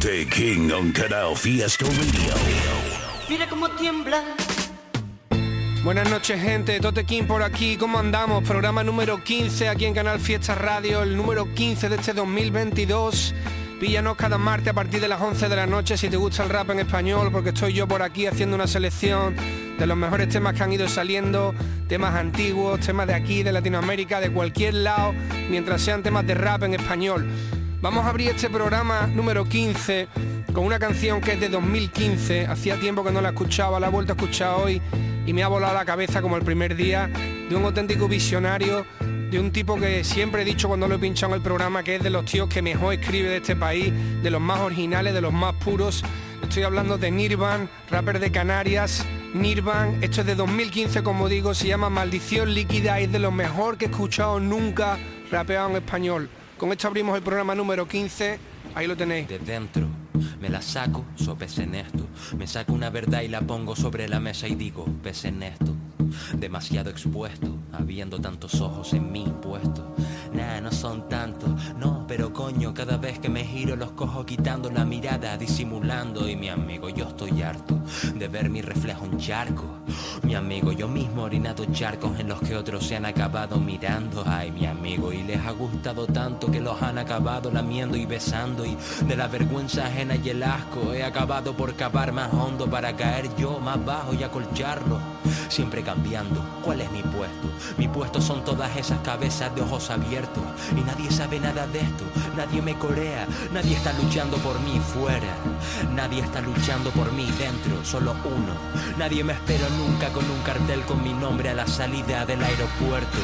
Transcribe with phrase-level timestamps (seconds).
[0.00, 2.32] Tote King on Canal Fiesta Radio.
[3.28, 4.22] Mira cómo tiembla.
[5.82, 8.44] Buenas noches gente, Tote King por aquí, ¿cómo andamos?
[8.44, 13.34] Programa número 15 aquí en Canal Fiesta Radio, el número 15 de este 2022.
[13.80, 16.50] Píllanos cada martes a partir de las 11 de la noche si te gusta el
[16.50, 19.34] rap en español, porque estoy yo por aquí haciendo una selección
[19.80, 21.56] de los mejores temas que han ido saliendo,
[21.88, 25.12] temas antiguos, temas de aquí, de Latinoamérica, de cualquier lado,
[25.50, 27.28] mientras sean temas de rap en español.
[27.80, 30.08] Vamos a abrir este programa número 15
[30.52, 33.90] con una canción que es de 2015, hacía tiempo que no la escuchaba, la he
[33.90, 34.82] vuelto a escuchar hoy
[35.24, 38.84] y me ha volado la cabeza como el primer día de un auténtico visionario,
[39.30, 41.94] de un tipo que siempre he dicho cuando lo he pinchado en el programa que
[41.96, 43.92] es de los tíos que mejor escribe de este país,
[44.24, 46.02] de los más originales, de los más puros.
[46.42, 49.06] Estoy hablando de Nirvan, rapper de Canarias.
[49.34, 53.78] Nirvan, esto es de 2015 como digo, se llama Maldición Líquida, es de lo mejor
[53.78, 54.98] que he escuchado nunca
[55.30, 56.28] rapeado en español.
[56.58, 58.36] Con esto abrimos el programa número 15,
[58.74, 59.28] ahí lo tenéis.
[59.28, 59.86] de dentro.
[60.40, 62.04] Me la saco, so pese en esto.
[62.36, 65.72] Me saco una verdad y la pongo sobre la mesa y digo, pese en esto.
[66.36, 69.84] Demasiado expuesto, habiendo tantos ojos en mí puestos.
[70.32, 74.68] Nah, no son tantos, no, pero coño, cada vez que me giro los cojo quitando
[74.68, 76.28] la mirada, disimulando.
[76.28, 77.77] Y mi amigo, yo estoy harto
[78.14, 79.64] de ver mi reflejo en charco.
[80.22, 84.24] Mi amigo, yo mismo he orinado charcos en los que otros se han acabado mirando.
[84.26, 88.64] Ay, mi amigo, y les ha gustado tanto que los han acabado lamiendo y besando.
[88.64, 88.76] Y
[89.06, 93.34] de la vergüenza ajena y el asco he acabado por cavar más hondo para caer
[93.36, 94.98] yo más bajo y acolcharlo.
[95.48, 97.48] Siempre cambiando, ¿cuál es mi puesto?
[97.76, 100.42] Mi puesto son todas esas cabezas de ojos abiertos.
[100.76, 102.04] Y nadie sabe nada de esto,
[102.36, 105.34] nadie me corea, nadie está luchando por mí fuera.
[105.94, 108.52] Nadie está luchando por mí dentro, solo uno.
[108.98, 113.18] Nadie me espera nunca con un cartel con mi nombre a la salida del aeropuerto.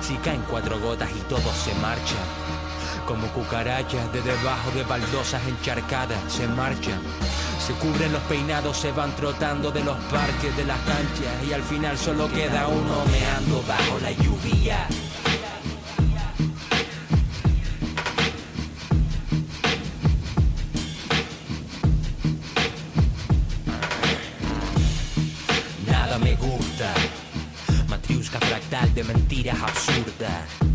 [0.00, 2.24] Si caen cuatro gotas y todos se marchan.
[3.06, 7.00] Como cucarachas de debajo de baldosas encharcadas se marchan.
[7.58, 11.62] Se cubren los peinados, se van trotando de los parques, de las canchas y al
[11.62, 14.86] final solo queda uno meando bajo la lluvia.
[28.72, 30.71] Fractal de mentiras absurdas.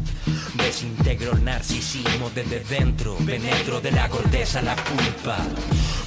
[0.57, 5.38] Desintegro el narcisismo desde dentro, penetro de la corteza la culpa.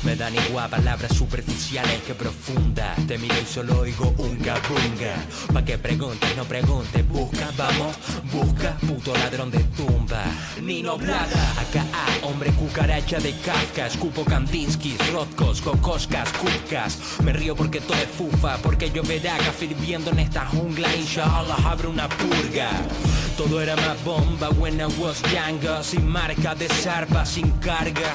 [0.02, 2.96] Me dan igual palabras superficiales que profundas.
[3.06, 5.14] Te miro y solo oigo un bunga.
[5.52, 7.96] Pa' que preguntes, no preguntes, busca, vamos,
[8.32, 10.24] busca, puto ladrón de tumba.
[10.62, 11.84] Nino Blaga, acá
[12.22, 16.98] hombre cucaracha de Kafka, escupo Kandinsky, Rothkos, Kokoskas, Kufkas.
[17.22, 20.94] Me río porque todo es fufa, porque yo veraga firviendo en esta jungla.
[20.96, 22.70] Inshallah abro una purga.
[23.36, 24.48] Todo era más bomba I
[24.98, 28.14] was younger Sin marca de zarpa, sin carga.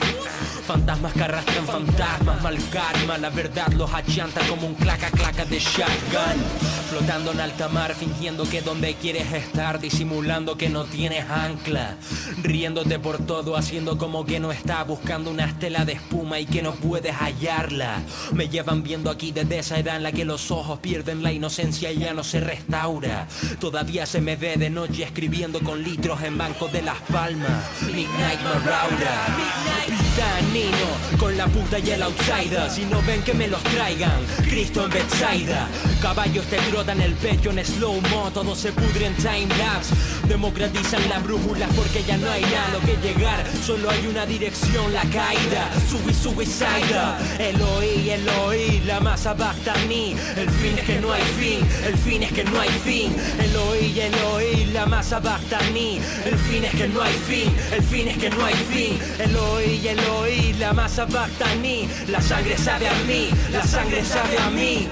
[0.66, 5.60] Fantasmas que arrastran fantasmas, mal karma La verdad los achanta como un claca claca de
[5.60, 6.42] shotgun.
[6.90, 11.98] Flotando en alta mar, fingiendo que donde quieres estar Disimulando que no tienes ancla.
[12.42, 16.64] Riéndote por todo, haciendo como que no está Buscando una estela de espuma y que
[16.64, 18.02] no puedes hallarla.
[18.34, 21.92] Me llevan viendo aquí desde esa edad en la que los ojos pierden la inocencia
[21.92, 23.28] y ya no se restaura.
[23.60, 27.64] Todavía se me ve de noche escribiendo con litros en Banco de Las Palmas.
[27.82, 30.06] Midnight Marauder
[30.54, 32.70] Nino con la puta y el outsider.
[32.70, 35.68] Si no ven que me los traigan Cristo en Betsaida
[36.02, 39.94] Caballos te trotan el pecho en slow mo Todo se pudre en time lapse.
[40.28, 43.44] Democratizan las brújulas porque ya no hay nada a lo que llegar.
[43.64, 45.70] Solo hay una dirección, la caída.
[45.90, 51.98] Subi, suicida Eloí, Eloí, la masa Bactani El fin es que no hay fin, el
[51.98, 53.16] fin es que no hay fin.
[53.40, 58.18] Eloí, Eloí, la masa Bactani El fin es que no hay fin, el fin es
[58.18, 59.00] que no hay fin.
[59.20, 64.88] Eloí, Eloí, la masa Bactani La sangre sabe a mí, la sangre sabe a mí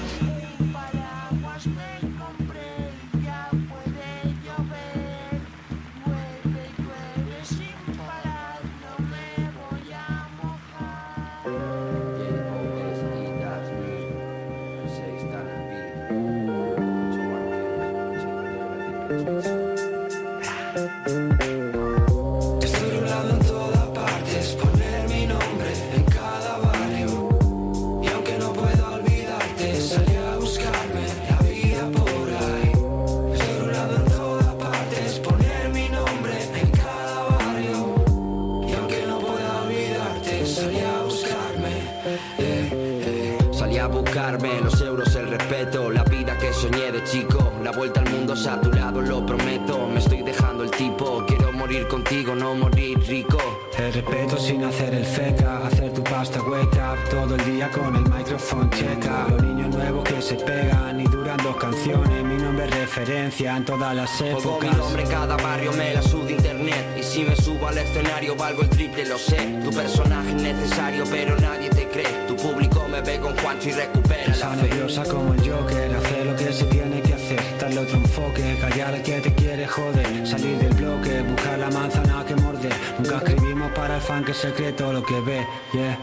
[48.34, 49.86] a tu lado, lo prometo.
[49.86, 53.38] Me estoy dejando el tipo, quiero morir contigo, no morir rico.
[53.78, 57.94] El respeto sin hacer el feca, hacer tu pasta wake up todo el día con
[57.94, 59.26] el micrófono checa.
[59.30, 63.64] Los niños nuevos que se pegan y duran dos canciones, mi nombre es referencia en
[63.64, 64.70] todas las Pongo épocas.
[64.72, 66.84] mi nombre en cada barrio, me la subo de internet.
[66.98, 69.60] Y si me subo al escenario, valgo el triple, lo sé.
[69.64, 72.26] Tu personaje es necesario, pero nadie te cree.
[72.26, 74.62] Tu público me ve con Juancho y recupera la Esa fe.
[74.66, 78.94] nerviosa como el Joker, hacer lo que se tiene que hacer, darle otro enfoque, callar
[78.94, 82.72] al que te quiere joder, salir del bloque, buscar la manzana que morder.
[82.98, 85.98] Nunca escribimos para el fan que se cree todo lo que ve, yeah.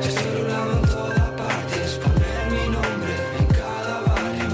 [0.00, 4.50] Estoy doblado en todas partes, poner mi nombre en cada barrio.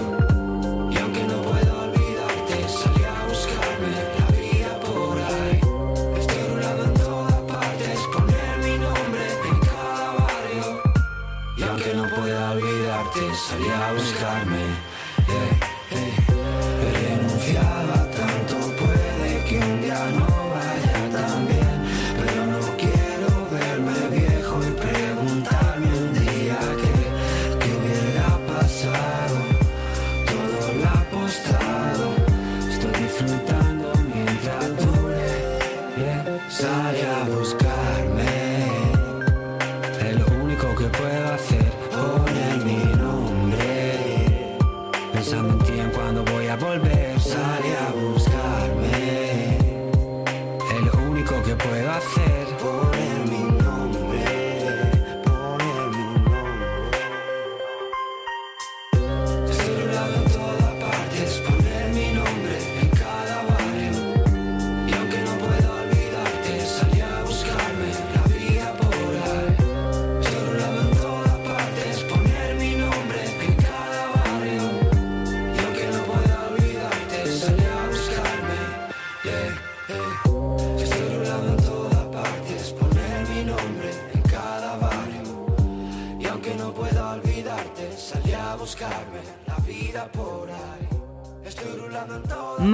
[0.90, 5.60] Y aunque no puedo olvidarte, salí a buscarme la vida por ahí.
[6.20, 10.66] Estoy doblado en todas partes, poner mi nombre en cada barrio.
[11.56, 14.65] Y aunque no pueda olvidarte, salí a buscarme.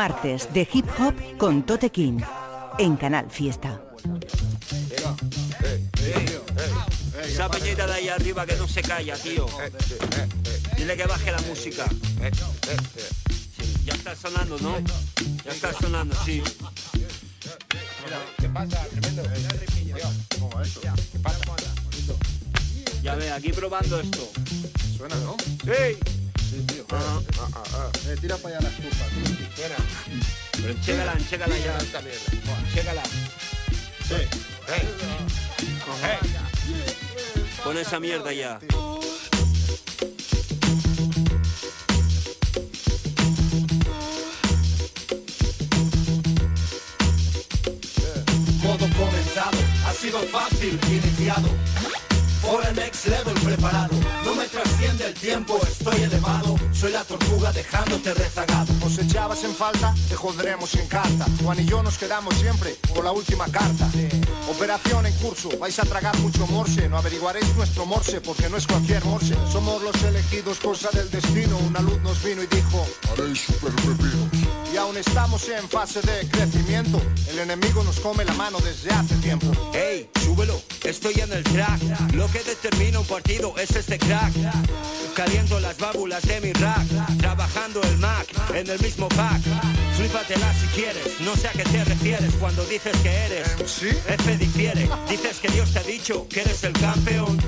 [0.03, 2.19] Martes de hip hop con Tote King
[2.77, 3.81] en Canal Fiesta.
[7.25, 9.47] Esa peñita de ahí arriba que no se calla, tío.
[10.77, 11.85] Dile que baje la música.
[13.57, 14.75] Sí, ya está sonando, ¿no?
[15.45, 16.43] Ya está sonando, sí.
[18.41, 18.85] ¿Qué pasa?
[18.91, 19.23] Tremendo.
[23.05, 24.33] Ya ve, aquí probando esto.
[24.97, 25.37] Suena, ¿no?
[26.95, 27.91] Ah, ah, ah.
[28.09, 29.05] Eh, tira para allá la estufa.
[30.61, 31.79] Pero chécala, chécala ya.
[31.79, 32.71] Esta mierda.
[32.75, 33.03] Chécala.
[34.09, 34.29] Sí.
[34.69, 34.89] Hey.
[37.65, 38.59] Pon esa mierda ya.
[48.63, 51.49] Modo comenzado, ha sido fácil, iniciado.
[52.53, 53.97] For el next level preparado.
[54.27, 56.55] No me trasciende el tiempo, estoy elevado.
[56.71, 58.71] Soy la tortuga dejándote rezagado.
[58.85, 61.25] Os echabas en falta, te joderemos en carta.
[61.43, 63.89] Juan y yo nos quedamos siempre con la última carta.
[64.51, 66.91] Operación en curso, vais a tragar mucho morse.
[66.91, 69.35] No averiguaréis nuestro morse porque no es cualquier morse.
[69.51, 71.57] Somos los elegidos, cosa del destino.
[71.57, 74.42] Una luz nos vino y dijo: Haréis super pepinos.
[74.83, 77.01] Aún estamos en fase de crecimiento.
[77.29, 79.47] El enemigo nos come la mano desde hace tiempo.
[79.73, 80.11] ¡Ey!
[80.25, 81.81] Súbelo, estoy en el track.
[82.15, 84.33] Lo que determina un partido es este crack.
[85.15, 86.85] Caliento las válvulas de mi rack.
[87.19, 89.41] Trabajando el Mac en el mismo pack.
[89.97, 93.49] Flípatela si quieres, no sé a qué te refieres cuando dices que eres.
[93.67, 93.89] ¿Sí?
[94.09, 97.39] F difiere, dices que Dios te ha dicho que eres el campeón.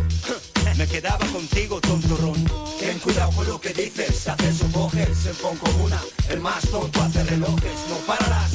[0.77, 2.45] Me quedaba contigo, tontorrón.
[2.81, 6.01] Ten cuidado con lo que dices, haces un coges, se pon como una.
[6.29, 8.51] El más tonto hace relojes, no pararás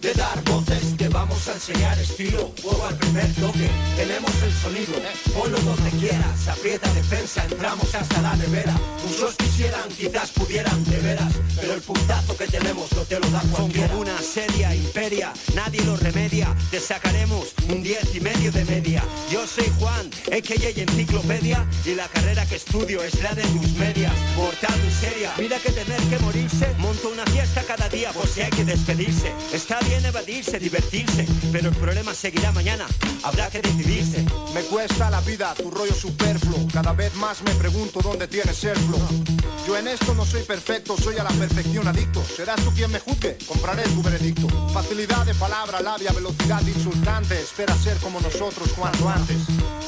[0.00, 0.96] de dar voces.
[0.96, 3.70] Te vamos a enseñar estilo, fuego al primer toque.
[3.96, 4.94] Tenemos el sonido,
[5.32, 6.48] ponlo donde quieras.
[6.48, 8.74] Aprieta defensa, entramos hasta la nevera.
[9.08, 11.32] Muchos quisieran, quizás pudieran, de veras.
[11.60, 13.88] Pero el puntazo que tenemos no te lo da cualquiera.
[13.88, 16.54] como una seria imperia, nadie lo remedia.
[16.70, 19.04] Te sacaremos un 10 y medio de media.
[19.30, 20.82] Yo soy Juan, a.k.a.
[20.82, 24.12] enciclopedia, y la carrera que estudio es la de tus medias.
[24.36, 26.74] Mortal miseria, mira que tener que morirse.
[26.78, 29.32] Monto una fiesta cada día por si hay que despedirse.
[29.52, 32.86] Está bien evadirse, divertirse, pero el problema seguirá mañana.
[33.22, 34.24] Habrá que decidirse.
[34.54, 36.66] Me cuesta la vida, tu rollo superfluo.
[36.72, 39.42] Cada vez más me pregunto dónde tienes el flow.
[39.66, 42.22] Yo en esto no soy perfecto, soy a la perfección adicto.
[42.24, 44.48] Serás tú quien me juzgue, compraré tu veredicto.
[44.72, 47.40] Facilidad de palabra, labia, velocidad insultante.
[47.40, 49.36] Espera ser como nosotros cuanto antes.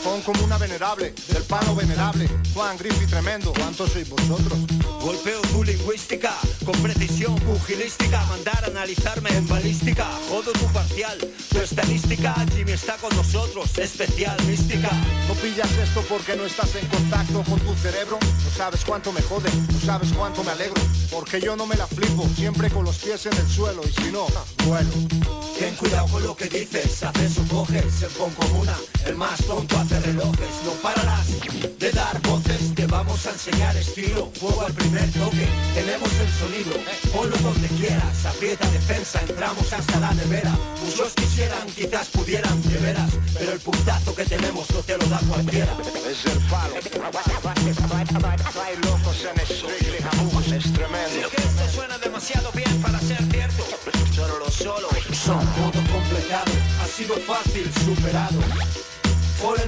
[0.04, 1.42] Pon como una venerable, del
[1.72, 2.28] venerable.
[2.52, 4.58] Juan Griffith tremendo, ¿cuántos sois vosotros?
[5.00, 10.06] Golpeo tu lingüística, con precisión pugilística, mandar a analizarme en balística.
[10.28, 11.18] Jodo tu parcial,
[11.50, 14.90] tu estadística, Jimmy está con nosotros, especial mística.
[15.28, 18.18] No pillas esto porque no estás en contacto con tu cerebro.
[18.20, 20.80] No sabes cuánto me jode, no sabes cuánto me alegro.
[21.10, 24.10] Porque yo no me la flipo, siempre con los pies en el suelo y si
[24.10, 24.26] no,
[24.64, 24.90] vuelo.
[25.58, 29.78] Ten cuidado con lo que dices, haces o coges el con comuna, el más tonto
[29.78, 31.26] hace relojes, no pararás
[31.78, 36.72] de dar voces, te vamos a enseñar estilo, fuego al primer toque, tenemos el sonido,
[37.12, 43.10] ponlo donde quieras, aprieta defensa, entramos hasta la nevera, muchos quisieran, quizás pudieran, de veras,
[43.38, 45.72] pero el puntazo que tenemos no te lo da cualquiera.
[46.08, 46.74] Es el palo.
[48.64, 51.28] Hay locos en Strictly es tremendo.
[51.30, 53.64] Que esto suena demasiado bien para ser cierto,
[54.14, 54.88] solo lo solo.
[55.12, 58.40] Son modo completado, ha sido fácil, superado.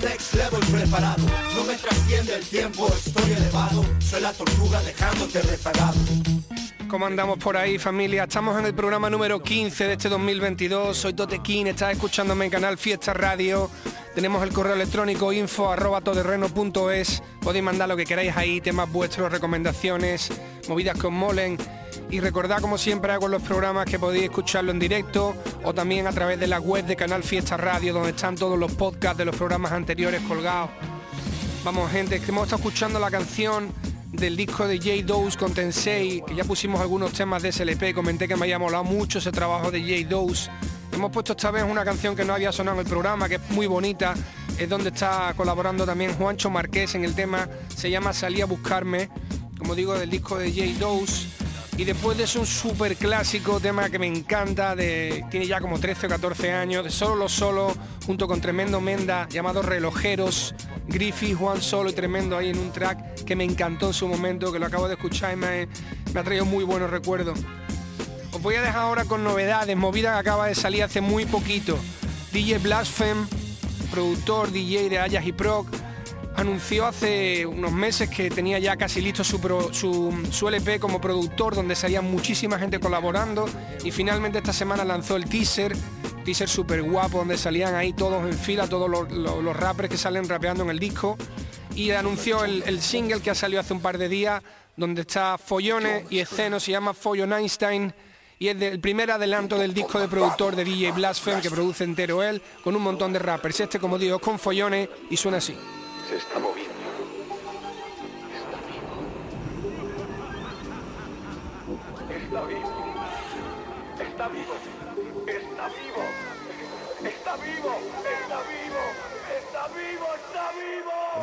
[0.08, 5.98] Next level preparado, no me trasciende el tiempo, estoy elevado, soy la tortuga dejándote rezagado.
[6.88, 8.22] ¿Cómo andamos por ahí familia?
[8.22, 10.96] Estamos en el programa número 15 de este 2022.
[10.96, 13.68] Soy Totequín, estás escuchándome en Canal Fiesta Radio.
[14.14, 17.22] Tenemos el correo electrónico info arroba toderreno.es.
[17.40, 20.30] Podéis mandar lo que queráis ahí, temas vuestros, recomendaciones,
[20.68, 21.58] movidas os molen.
[22.10, 26.06] Y recordad como siempre hago en los programas que podéis escucharlo en directo o también
[26.06, 29.24] a través de la web de Canal Fiesta Radio donde están todos los podcasts de
[29.24, 30.70] los programas anteriores colgados.
[31.64, 33.72] Vamos gente, que hemos estado escuchando la canción
[34.12, 38.28] del disco de J Dose con Tensei, que ya pusimos algunos temas de SLP, comenté
[38.28, 40.48] que me había molado mucho ese trabajo de J Dose.
[40.92, 43.50] Hemos puesto esta vez una canción que no había sonado en el programa, que es
[43.50, 44.14] muy bonita,
[44.58, 49.10] es donde está colaborando también Juancho Marqués en el tema, se llama Salí a buscarme,
[49.58, 51.26] como digo, del disco de J Dose.
[51.78, 55.78] Y después de eso un súper clásico tema que me encanta, de, tiene ya como
[55.78, 57.70] 13 o 14 años, de Solo los Solo,
[58.06, 60.54] junto con Tremendo Menda, llamado Relojeros,
[60.88, 64.50] Griffith, Juan Solo y Tremendo ahí en un track que me encantó en su momento,
[64.50, 65.68] que lo acabo de escuchar y me,
[66.14, 67.38] me ha traído muy buenos recuerdos.
[68.32, 71.78] Os voy a dejar ahora con novedades, movida que acaba de salir hace muy poquito.
[72.32, 73.26] DJ Blaspheme,
[73.90, 75.68] productor DJ de Ayas y Proc,
[76.36, 81.00] anunció hace unos meses que tenía ya casi listo su, pro- su, su LP como
[81.00, 83.48] productor, donde salía muchísima gente colaborando
[83.84, 85.74] y finalmente esta semana lanzó el teaser,
[86.24, 90.28] teaser súper guapo, donde salían ahí todos en fila, todos los, los- rappers que salen
[90.28, 91.16] rapeando en el disco
[91.74, 94.42] y anunció el, single que ha salido hace un par de días,
[94.76, 97.94] donde está Follones y esceno, se llama Follon Einstein
[98.38, 102.22] y es el primer adelanto del disco de productor de DJ Blaspheme que produce entero
[102.22, 103.60] él, con un montón de rappers.
[103.60, 105.56] Este, como digo, es con Follones y suena así.
[106.08, 106.72] Se está moviendo.
[108.32, 108.94] Está vivo.
[112.08, 112.94] Está vivo.
[113.98, 114.54] Está vivo.
[115.26, 116.04] Está vivo.
[117.02, 117.36] Está vivo.
[117.36, 117.74] Está vivo.
[118.22, 119.15] Está vivo.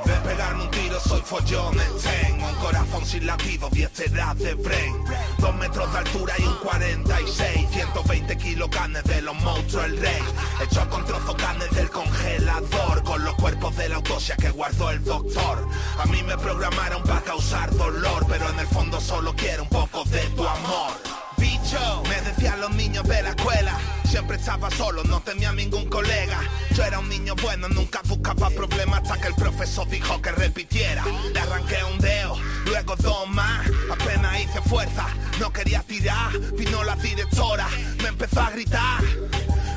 [0.05, 5.03] De pegarme un tiro soy follón tengo un corazón sin latido, 10 edad de brain
[5.37, 10.21] Dos metros de altura y un 46 120 kilos canes de los monstruos el rey.
[10.61, 13.03] Hecho con trozo canes del congelador.
[13.03, 15.67] Con los cuerpos de la autopsia que guardó el doctor.
[15.99, 20.03] A mí me programaron para causar dolor Pero en el fondo solo quiero un poco
[20.05, 20.91] de tu amor.
[21.37, 23.77] Bicho, me decían los niños de la escuela
[24.13, 26.39] Siempre estaba solo, no tenía ningún colega.
[26.75, 31.03] Yo era un niño bueno, nunca buscaba problemas Hasta que el profesor dijo que repitiera.
[31.33, 33.65] Le arranqué un dedo, luego dos más.
[33.91, 35.07] Apenas hice fuerza,
[35.39, 36.31] no quería tirar.
[36.55, 37.67] Vino la directora,
[38.03, 39.01] me empezó a gritar.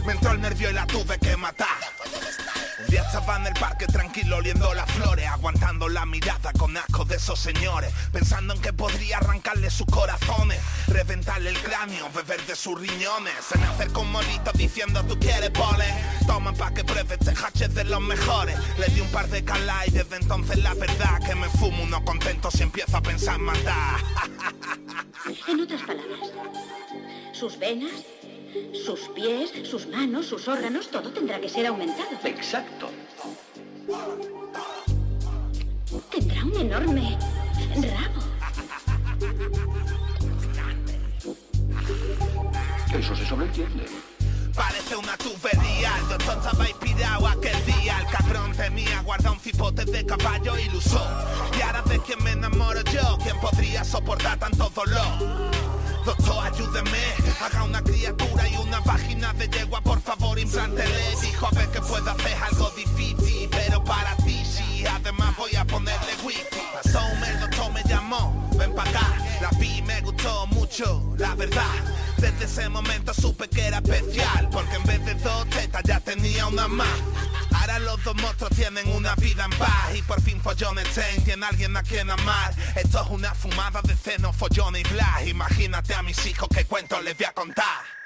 [0.04, 1.95] Me entró el nervio y la tuve que matar
[2.88, 7.16] día estaba en el parque tranquilo oliendo las flores Aguantando la mirada con asco de
[7.16, 12.80] esos señores Pensando en que podría arrancarle sus corazones Reventarle el cráneo, beber de sus
[12.80, 15.86] riñones Se me acercó un monito diciendo tú quieres pole
[16.26, 19.88] Toma pa' que pruebe este hache de los mejores Le di un par de calas
[19.88, 23.42] y desde entonces la verdad Que me fumo uno contento si empiezo a pensar en
[23.42, 24.00] matar.
[25.48, 26.30] En otras palabras,
[27.32, 27.90] sus venas,
[28.72, 32.08] sus pies, sus manos, sus órganos, todo tendrá que ser aumentado.
[32.24, 32.90] Exacto.
[36.10, 37.18] Tendrá un enorme
[37.76, 38.26] rabo.
[42.98, 43.86] Eso se sobreentiende.
[44.54, 49.84] Parece una tubería, el doctor estaba inspirado aquel día El cabrón temía, guarda un cipote
[49.84, 51.06] de caballo y lo usó
[51.58, 55.46] Y ahora de quién me enamoro yo, ¿quién podría soportar tanto dolor?
[56.06, 57.02] Doctor, ayúdeme,
[57.40, 61.80] haga una criatura y una vagina de yegua, por favor, implántele Dijo a ver que
[61.80, 64.84] puedo hacer algo difícil, pero para ti sí.
[64.86, 66.44] Además voy a ponerle wifi
[66.80, 71.34] Pasó un mes, doctor me llamó, ven pa' acá La vi me gustó mucho, la
[71.34, 71.74] verdad.
[72.18, 76.46] Desde ese momento supe que era especial Porque en vez de dos tetas ya tenía
[76.46, 76.88] una más
[77.66, 81.44] Ahora los dos monstruos tienen una vida en paz y por fin follones Ten tiene
[81.46, 82.54] alguien a quien amar.
[82.76, 85.26] Esto es una fumada de ceno, follón y blas.
[85.26, 88.05] Imagínate a mis hijos qué cuentos les voy a contar.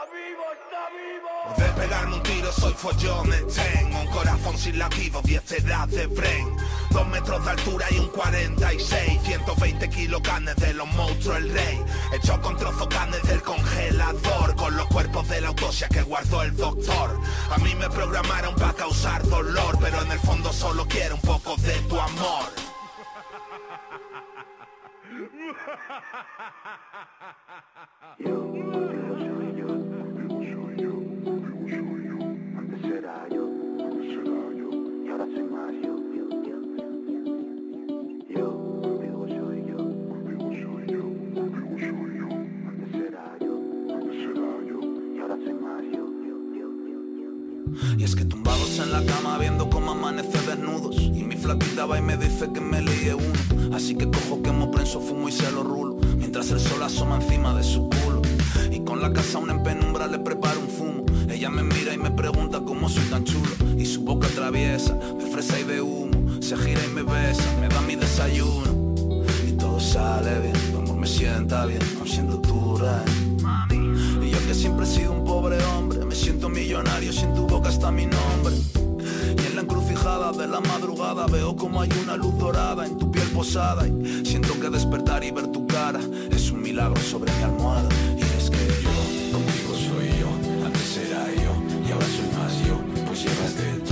[0.00, 1.28] Está vivo, está vivo.
[1.58, 6.56] De pegarme un tiro soy follones Tengo un corazón sin latido, 10 edad de brain
[6.90, 11.84] Dos metros de altura y un 46 120 kilos canes de los monstruos el rey.
[12.14, 14.56] Hecho con trozos canes del congelador.
[14.56, 17.20] Con los cuerpos de la autopsia que guardó el doctor.
[17.50, 21.56] A mí me programaron para causar dolor Pero en el fondo solo quiero un poco
[21.56, 22.46] de tu amor
[47.98, 50.96] Y es que tumbados en la cama viendo cómo amanece desnudos.
[51.00, 53.74] Y mi flaquita va y me dice que me líe uno.
[53.74, 55.96] Así que cojo, quemo, prenso, fumo y se lo rulo.
[56.16, 58.22] Mientras el sol asoma encima de su culo.
[58.70, 61.98] Y con la casa aún en penumbra le preparo un fumo Ella me mira y
[61.98, 63.50] me pregunta cómo soy tan chulo.
[63.76, 66.42] Y su boca traviesa, de fresa y de humo.
[66.42, 68.94] Se gira y me besa, me da mi desayuno.
[69.46, 73.30] Y todo sale bien, tu amor me sienta bien Aun siendo tu reina
[74.22, 75.79] y yo que siempre he sido un pobre hombre
[76.70, 78.54] millonario si en tu boca está mi nombre.
[79.42, 83.10] Y en la encrucijada de la madrugada Veo como hay una luz dorada en tu
[83.10, 83.88] piel posada.
[83.88, 85.98] Y siento que despertar y ver tu cara
[86.30, 87.88] Es un milagro sobre mi almohada.
[88.16, 90.30] Y es que yo, contigo soy yo
[90.64, 91.52] Antes era yo
[91.88, 92.76] y ahora soy más yo.
[93.04, 93.89] Pues llegaste tú,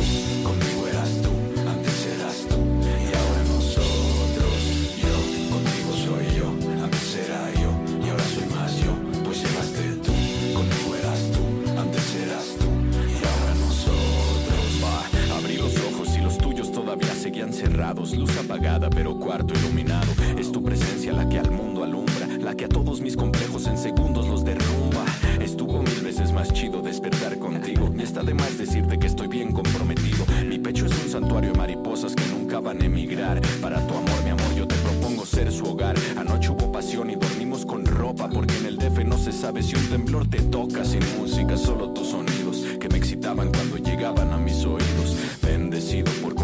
[17.49, 18.17] seguían cerrados.
[18.17, 20.13] Luz apagada, pero cuarto iluminado.
[20.39, 23.79] Es tu presencia la que al mundo alumbra, la que a todos mis complejos en
[23.79, 25.05] segundos los derrumba.
[25.41, 27.91] Estuvo mil veces más chido despertar contigo.
[27.97, 30.25] Y está de más decirte que estoy bien comprometido.
[30.47, 33.41] Mi pecho es un santuario de mariposas que nunca van a emigrar.
[33.61, 35.97] Para tu amor, mi amor, yo te propongo ser su hogar.
[36.17, 38.29] Anoche hubo pasión y dormimos con ropa.
[38.29, 40.85] Porque en el DF no se sabe si un temblor te toca.
[40.85, 45.17] Sin música, solo tus sonidos que me excitaban cuando llegaban a mis oídos.
[45.43, 46.35] Bendecido por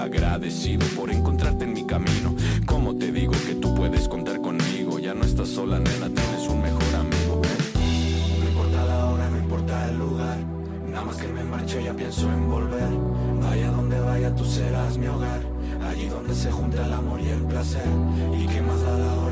[0.00, 2.34] Agradecido por encontrarte en mi camino.
[2.64, 4.98] Como te digo que tú puedes contar conmigo.
[4.98, 7.42] Ya no estás sola, nena, tienes un mejor amigo.
[8.38, 10.38] No importa la hora, no importa el lugar
[10.90, 12.88] Nada más que me marcho ya pienso en volver
[13.42, 15.40] Vaya donde vaya tú serás mi hogar
[15.88, 17.86] Allí donde se junta el amor y el placer
[18.36, 19.29] Y qué más da la hora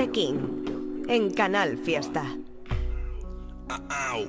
[0.00, 2.24] Tote King, en Canal Fiesta.
[3.68, 4.24] Au.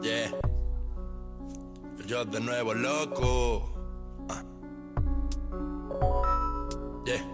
[0.00, 0.30] Yeah.
[2.06, 3.72] Yo de nuevo loco.
[4.28, 4.44] Ah.
[7.04, 7.24] Yeah.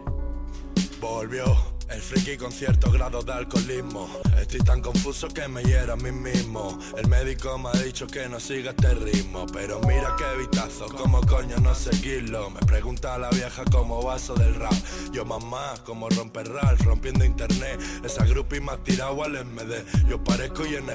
[1.03, 1.70] Volvió
[2.01, 4.09] el friki con cierto grado de alcoholismo.
[4.41, 6.79] Estoy tan confuso que me hiero a mí mismo.
[6.97, 9.45] El médico me ha dicho que no siga este ritmo.
[9.53, 12.49] Pero mira qué vitazo, como coño no seguirlo.
[12.51, 14.73] Me pregunta la vieja como vaso del rap.
[15.13, 17.79] Yo mamá, como romper Ralph, rompiendo internet.
[18.03, 19.85] Esa groupie me ha tirado al MD.
[20.09, 20.87] Yo parezco ING,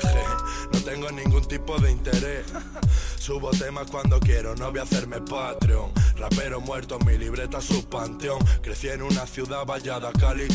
[0.72, 2.46] no tengo ningún tipo de interés.
[3.18, 5.92] Subo temas cuando quiero, no voy a hacerme Patreon.
[6.18, 8.40] Rapero muerto, mi libreta su panteón.
[8.62, 10.48] Crecí en una ciudad vallada, cal y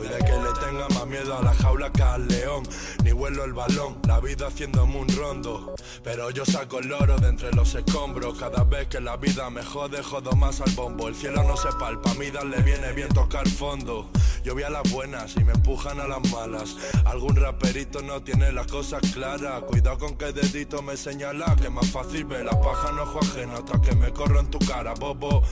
[0.00, 2.62] de que le tenga más miedo a la jaula que al león.
[3.04, 5.74] Ni vuelo el balón, la vida haciéndome un rondo.
[6.02, 8.38] Pero yo saco el oro de entre los escombros.
[8.38, 11.08] Cada vez que la vida me jode, jodo más al bombo.
[11.08, 14.10] El cielo no se palpa, a mí le viene bien tocar fondo.
[14.44, 16.76] Yo vi a las buenas y me empujan a las malas.
[17.04, 19.62] Algún raperito no tiene las cosas claras.
[19.62, 23.54] Cuidado con que dedito me señala que más fácil ver la paja en ojo ajeno
[23.54, 25.42] hasta que me corro en tu cara, bobo.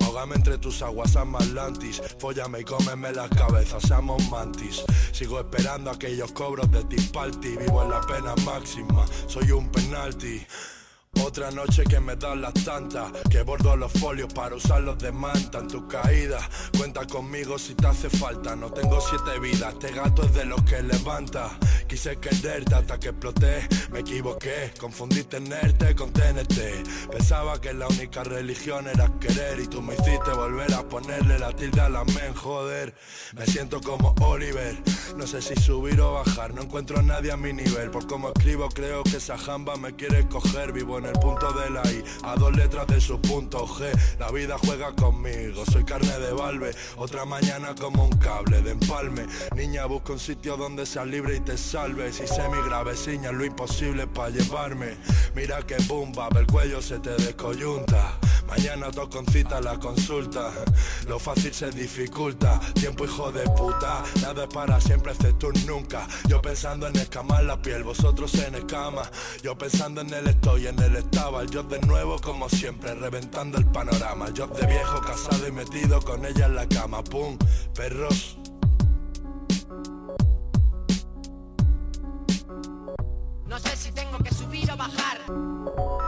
[0.00, 2.02] Ahógame entre tus aguas Atlantis.
[2.18, 4.82] Fóllame y cómeme las cabezas, seamos mantis.
[5.12, 10.46] Sigo esperando aquellos cobros de Tispalti Vivo en la pena máxima, soy un penalti
[11.22, 15.58] otra noche que me dan las tantas, que bordo los folios para usarlos de manta
[15.58, 16.38] en tu caída.
[16.76, 20.62] Cuenta conmigo si te hace falta, no tengo siete vidas, este gato es de los
[20.62, 21.50] que levanta.
[21.88, 27.10] Quise quererte hasta que exploté, me equivoqué, confundí tenerte con TNT.
[27.10, 31.52] Pensaba que la única religión era querer y tú me hiciste volver a ponerle la
[31.52, 32.94] tilde a la men, joder.
[33.34, 34.76] Me siento como Oliver,
[35.16, 37.90] no sé si subir o bajar, no encuentro a nadie a mi nivel.
[37.90, 41.70] Por como escribo creo que esa jamba me quiere coger, vivo en el punto de
[41.70, 43.90] la I, a dos letras de su punto G.
[44.18, 49.26] La vida juega conmigo, soy carne de balbe, otra mañana como un cable de empalme.
[49.54, 52.20] Niña, busca un sitio donde seas libre y te salves.
[52.20, 52.56] Y sé mi
[53.32, 54.96] lo imposible para llevarme.
[55.34, 58.18] Mira que bumba, el cuello se te descoyunta.
[58.48, 60.50] Mañana dos con cita la consulta.
[61.08, 62.60] Lo fácil se dificulta.
[62.74, 64.02] Tiempo hijo de puta.
[64.22, 66.06] Nada es para siempre excepto un nunca.
[66.28, 69.02] Yo pensando en escamar la piel, vosotros en escama.
[69.42, 71.44] Yo pensando en el estoy, en el estaba.
[71.44, 74.30] Yo de nuevo como siempre, reventando el panorama.
[74.30, 77.02] Yo de viejo casado y metido con ella en la cama.
[77.02, 77.36] Pum,
[77.74, 78.38] perros.
[83.46, 86.05] No sé si tengo que subir o bajar.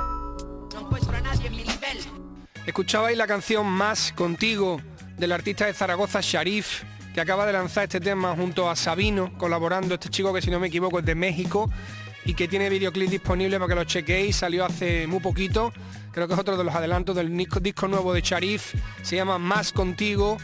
[2.69, 4.79] Escuchabais la canción Más Contigo
[5.17, 6.83] del artista de Zaragoza Sharif,
[7.15, 9.95] que acaba de lanzar este tema junto a Sabino, colaborando.
[9.95, 11.71] Este chico que si no me equivoco es de México
[12.27, 15.73] y que tiene videoclip disponible para que lo chequéis, salió hace muy poquito,
[16.13, 19.73] creo que es otro de los adelantos del disco, nuevo de Sharif, se llama Más
[19.73, 20.37] Contigo.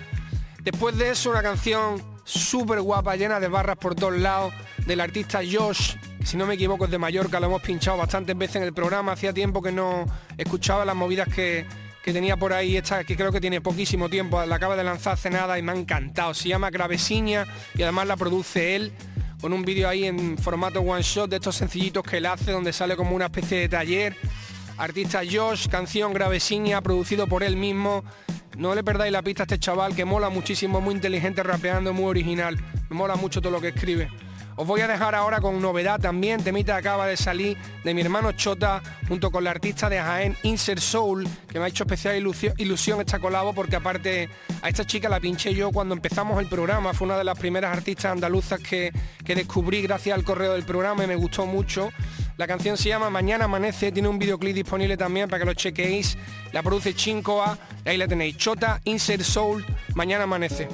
[0.63, 4.55] Después de eso una canción súper guapa, llena de barras por todos lados,
[4.87, 8.57] del artista Josh, si no me equivoco es de Mallorca, lo hemos pinchado bastantes veces
[8.57, 10.07] en el programa, hacía tiempo que no
[10.39, 11.67] escuchaba las movidas que,
[12.05, 15.15] que tenía por ahí, esta que creo que tiene poquísimo tiempo, la acaba de lanzar
[15.15, 18.93] hace nada y me ha encantado, se llama Gravesiña y además la produce él,
[19.41, 22.75] con un vídeo ahí en formato one shot de estos sencillitos que él hace, donde
[22.75, 24.17] sale como una especie de taller.
[24.77, 28.05] Artista Josh, canción Gravesiña, producido por él mismo.
[28.59, 32.07] No le perdáis la pista a este chaval que mola muchísimo, muy inteligente rapeando, muy
[32.07, 32.59] original.
[32.91, 34.11] Me mola mucho todo lo que escribe.
[34.57, 38.31] Os voy a dejar ahora con novedad también, temita acaba de salir de mi hermano
[38.33, 43.01] Chota junto con la artista de Jaén Insert Soul, que me ha hecho especial ilusión,
[43.01, 44.29] esta colabo porque aparte
[44.63, 47.77] a esta chica la pinché yo cuando empezamos el programa, fue una de las primeras
[47.77, 48.93] artistas andaluzas que,
[49.25, 51.91] que descubrí gracias al correo del programa y me gustó mucho.
[52.37, 56.17] La canción se llama Mañana Amanece, tiene un videoclip disponible también para que lo chequeéis.
[56.53, 58.37] La produce Chincoa, ahí la tenéis.
[58.37, 59.65] Chota, Insert Soul,
[59.95, 60.69] Mañana Amanece.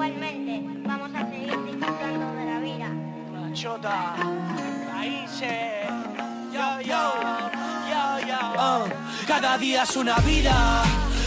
[0.00, 2.88] Igualmente vamos a seguir disfrutando de la vida.
[3.52, 4.16] Chota,
[4.90, 5.88] países,
[6.50, 7.12] yo, yo,
[7.90, 8.38] yo, yo.
[8.58, 8.84] Oh,
[9.26, 10.84] cada día es una vida.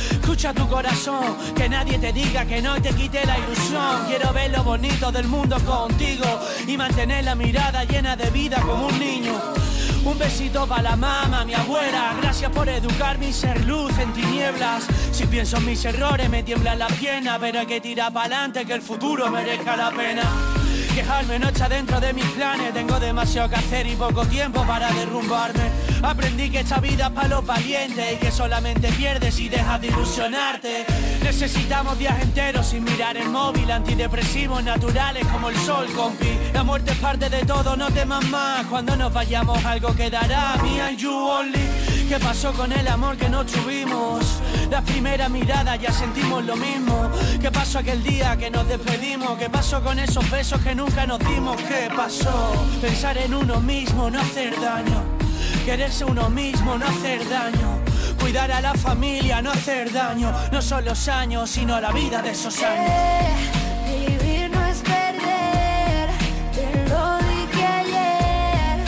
[0.10, 4.06] Escucha tu corazón, que nadie te diga que no y te quite la ilusión.
[4.08, 6.26] Quiero ver lo bonito del mundo contigo
[6.66, 9.40] y mantener la mirada llena de vida como un niño.
[10.06, 12.14] Un besito para la mamá, mi abuela.
[12.22, 14.86] Gracias por educarme y ser luz en tinieblas.
[15.12, 18.66] Si pienso en mis errores me tiembla la pierna, pero hay que tirar para adelante
[18.66, 20.24] que el futuro merezca la pena.
[20.94, 24.92] Quejarme no está dentro de mis planes Tengo demasiado que hacer y poco tiempo para
[24.92, 25.72] derrumbarme
[26.04, 29.88] Aprendí que esta vida es para los valientes Y que solamente pierdes y dejas de
[29.88, 30.86] ilusionarte
[31.24, 36.92] Necesitamos días enteros sin mirar el móvil Antidepresivos naturales como el sol, compi La muerte
[36.92, 41.12] es parte de todo, no temas más Cuando nos vayamos algo quedará Me and you
[41.12, 41.70] only
[42.10, 44.26] ¿Qué pasó con el amor que no tuvimos?
[44.70, 49.38] La primera mirada ya sentimos lo mismo ¿Qué pasó aquel día que nos despedimos?
[49.40, 51.56] ¿Qué pasó con esos besos que nunca nos dimos?
[51.62, 52.54] ¿Qué pasó?
[52.82, 55.23] Pensar en uno mismo, no hacer daño
[55.66, 57.80] Quererse uno mismo, no hacer daño.
[58.20, 60.32] Cuidar a la familia, no hacer daño.
[60.52, 62.92] No son los años, sino la vida de esos años.
[63.88, 66.10] Vivir no es perder,
[66.54, 68.84] te lo dije ayer.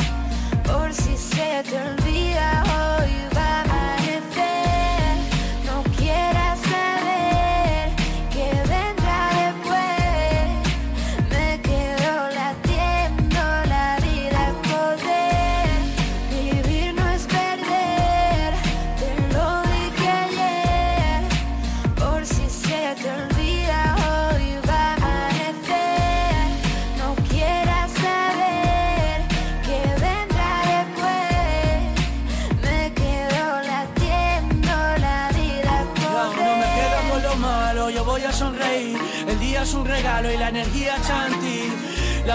[0.64, 2.05] Por si se te olvida,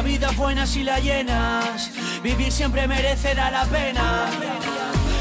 [0.01, 1.91] la vida es buena si la llenas,
[2.23, 4.31] vivir siempre merecerá la pena.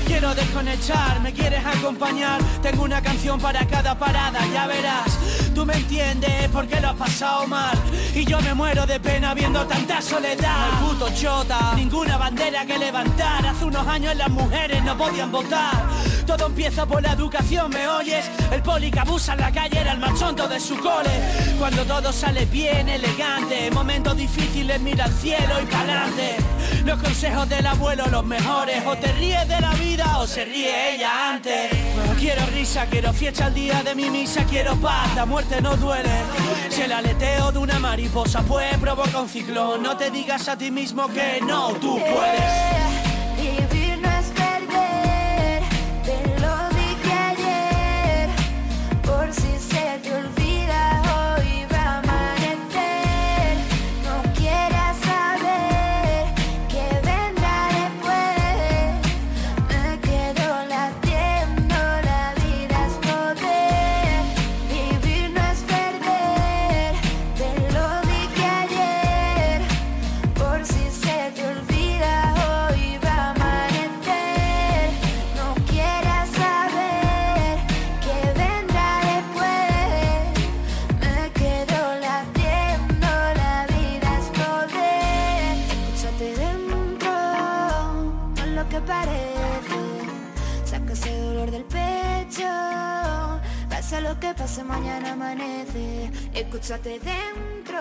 [0.07, 2.41] Quiero desconectar, me quieres acompañar.
[2.61, 5.19] Tengo una canción para cada parada, ya verás.
[5.53, 7.77] Tú me entiendes porque lo has pasado mal.
[8.15, 10.69] Y yo me muero de pena viendo tanta soledad.
[10.69, 13.45] El puto chota, ninguna bandera que levantar.
[13.45, 15.89] Hace unos años las mujeres no podían votar
[16.29, 18.29] Todo empieza por la educación, ¿me oyes?
[18.51, 21.09] El poli que abusa en la calle era el machonto de su cole.
[21.57, 26.35] Cuando todo sale bien, elegante Momentos difíciles, mira al cielo y pa'lante.
[26.85, 30.93] Los consejos del abuelo, los mejores O te ríes de la vida o se ríe
[30.93, 31.71] ella antes.
[32.19, 36.11] Quiero risa, quiero fiesta al día de mi misa Quiero paz, la muerte no duele.
[36.69, 40.69] Si el aleteo de una mariposa pues provoca un ciclón No te digas a ti
[40.69, 42.78] mismo que no, tú puedes
[96.89, 97.79] Escúchate dentro,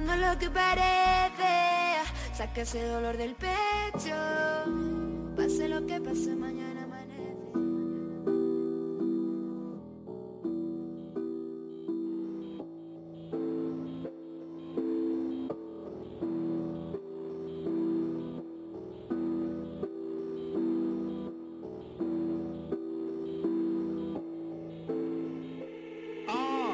[0.00, 2.00] no lo que parece.
[2.32, 3.51] Saca ese dolor del pecho.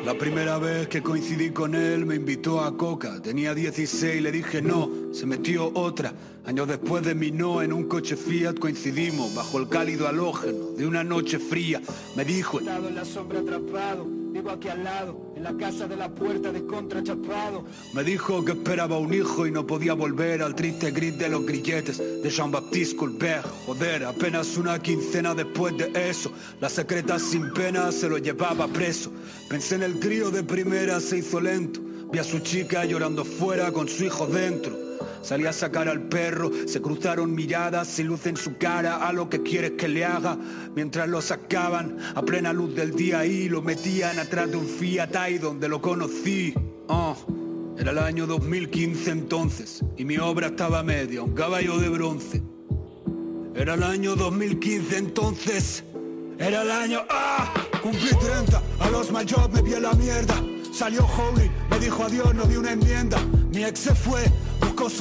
[0.08, 3.20] La primera vez que coincidí con él me invitó a coca.
[3.20, 6.14] Tenía 16, le dije no, se metió otra.
[6.46, 10.86] Años después de mi no en un coche Fiat coincidimos bajo el cálido halógeno de
[10.86, 11.82] una noche fría.
[12.16, 14.06] Me dijo, atrapado,
[14.38, 16.62] vivo aquí al lado, en la casa de la puerta de
[17.94, 21.44] me dijo que esperaba un hijo y no podía volver al triste gris de los
[21.44, 23.46] grilletes de Jean-Baptiste Colbert.
[23.66, 29.10] Joder, apenas una quincena después de eso, la secreta sin pena se lo llevaba preso.
[29.48, 31.80] Pensé en el crío de primera, se hizo lento.
[32.12, 34.76] Vi a su chica llorando fuera con su hijo dentro.
[35.22, 39.28] Salí a sacar al perro, se cruzaron miradas, sin luz en su cara a lo
[39.28, 40.38] que quieres que le haga.
[40.74, 45.14] Mientras lo sacaban a plena luz del día y lo metían atrás de un Fiat
[45.16, 46.54] ahí donde lo conocí.
[46.88, 47.16] Oh,
[47.78, 52.42] era el año 2015 entonces y mi obra estaba media, un caballo de bronce.
[53.54, 55.84] Era el año 2015 entonces.
[56.38, 57.00] Era el año...
[57.10, 57.52] ¡Ah!
[57.82, 60.34] Cumplí 30, a los mayores me vi en la mierda.
[60.72, 63.18] Salió Howling, me dijo adiós, no di una enmienda.
[63.52, 64.24] Mi ex se fue,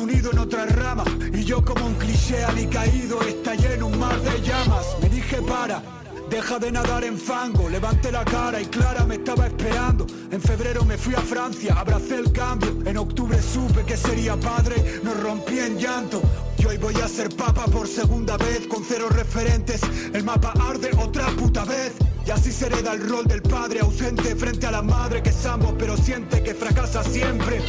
[0.06, 1.04] nido en otra rama.
[1.32, 4.86] Y yo como un cliché alicaído estallé en un mar de llamas.
[5.02, 5.84] Me dije para,
[6.32, 7.70] deja de nadar en fango.
[7.70, 10.08] Levanté la cara y Clara me estaba esperando.
[10.32, 12.76] En febrero me fui a Francia, abracé el cambio.
[12.86, 16.22] En octubre supe que sería padre, nos rompí en llanto.
[16.58, 19.82] Y hoy voy a ser papa por segunda vez con cero referentes.
[20.12, 21.94] El mapa arde otra puta vez.
[22.26, 25.46] Y así se hereda el rol del padre ausente frente a la madre que es
[25.46, 27.62] ambos pero siente que fracasa siempre.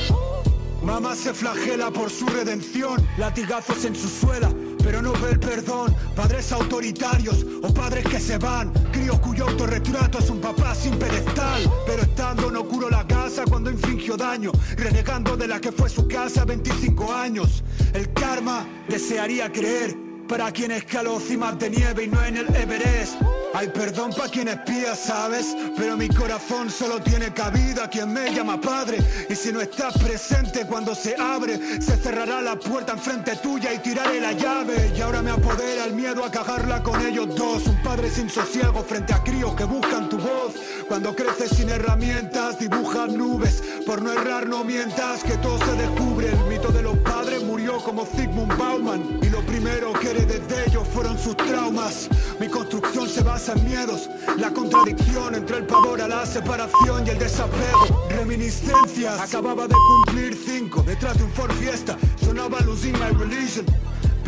[0.82, 4.50] Mamá se flagela por su redención, latigazos en su suela,
[4.82, 5.94] pero no ve el perdón.
[6.14, 11.70] Padres autoritarios o padres que se van, crío cuyo autorretrato es un papá sin pedestal.
[11.86, 16.06] Pero estando no curo la casa cuando infringió daño, renegando de la que fue su
[16.06, 17.64] casa 25 años.
[17.92, 23.14] El karma desearía creer para quien escaló cimas de nieve y no en el Everest.
[23.54, 25.56] Hay perdón para quien espía, ¿sabes?
[25.76, 28.98] Pero mi corazón solo tiene cabida quien me llama padre.
[29.28, 33.78] Y si no estás presente cuando se abre, se cerrará la puerta enfrente tuya y
[33.78, 34.92] tiraré la llave.
[34.94, 37.66] Y ahora me apodera el miedo a cagarla con ellos dos.
[37.66, 40.54] Un padre sin sosiego frente a críos que buscan tu voz.
[40.86, 43.62] Cuando creces sin herramientas, dibujas nubes.
[43.86, 46.28] Por no errar, no mientas que todo se descubre.
[46.28, 49.20] El mito de los padres murió como Zygmunt Bauman.
[49.60, 52.08] Primero que heredé de ellos fueron sus traumas.
[52.38, 54.08] Mi construcción se basa en miedos.
[54.38, 58.06] La contradicción entre el pavor a la separación y el desapego.
[58.08, 59.20] Reminiscencias.
[59.20, 61.98] Acababa de cumplir cinco detrás de un Ford Fiesta.
[62.24, 63.66] Sonaba Losing My Religion.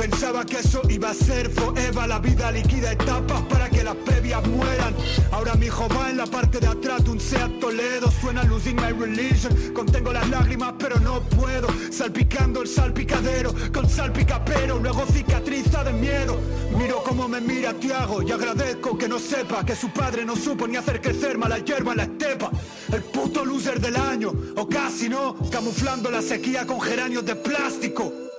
[0.00, 2.08] Pensaba que eso iba a ser forever.
[2.08, 4.94] La vida liquida etapas para que las previas mueran.
[5.30, 8.10] Ahora mi hijo va en la parte de atrás de un Seat Toledo.
[8.10, 9.74] Suena Losing My Religion.
[9.74, 11.68] Contengo las lágrimas pero no puedo.
[11.92, 16.40] Salpicando el salpicadero con salpicapero Luego cicatriza de miedo.
[16.78, 20.66] Miro cómo me mira Tiago y agradezco que no sepa Que su padre no supo
[20.66, 22.50] ni hacer crecer mala hierba en la estepa.
[22.90, 28.29] El puto loser del año, o casi no Camuflando la sequía con geranios de plástico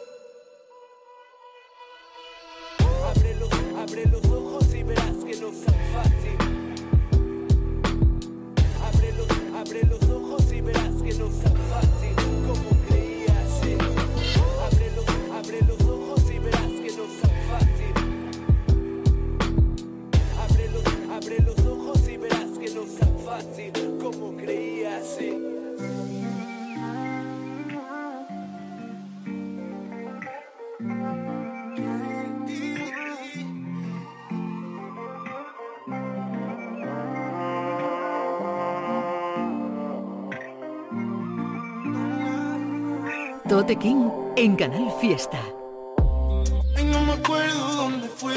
[43.75, 45.39] King en Canal Fiesta.
[46.75, 48.33] Ay, no me acuerdo dónde fue.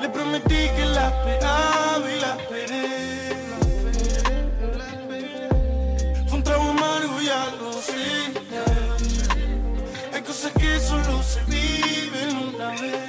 [0.00, 3.34] Le prometí que la esperaba y la esperé.
[6.26, 8.32] Fue un trago amargo, ya lo sé.
[10.12, 13.04] Hay cosas que solo se viven una vez.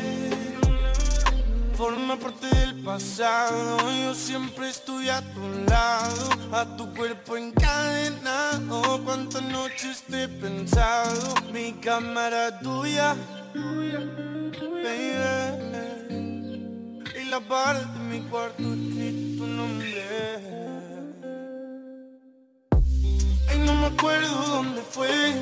[1.75, 3.77] Forma parte del pasado.
[4.03, 9.01] Yo siempre estoy a tu lado, a tu cuerpo encadenado.
[9.03, 13.15] Cuántas noches te he pensado, mi cámara tuya,
[14.83, 15.15] baby.
[17.21, 20.03] Y la pared de mi cuarto escrito tu nombre.
[23.49, 25.33] Ay, no me acuerdo dónde fue.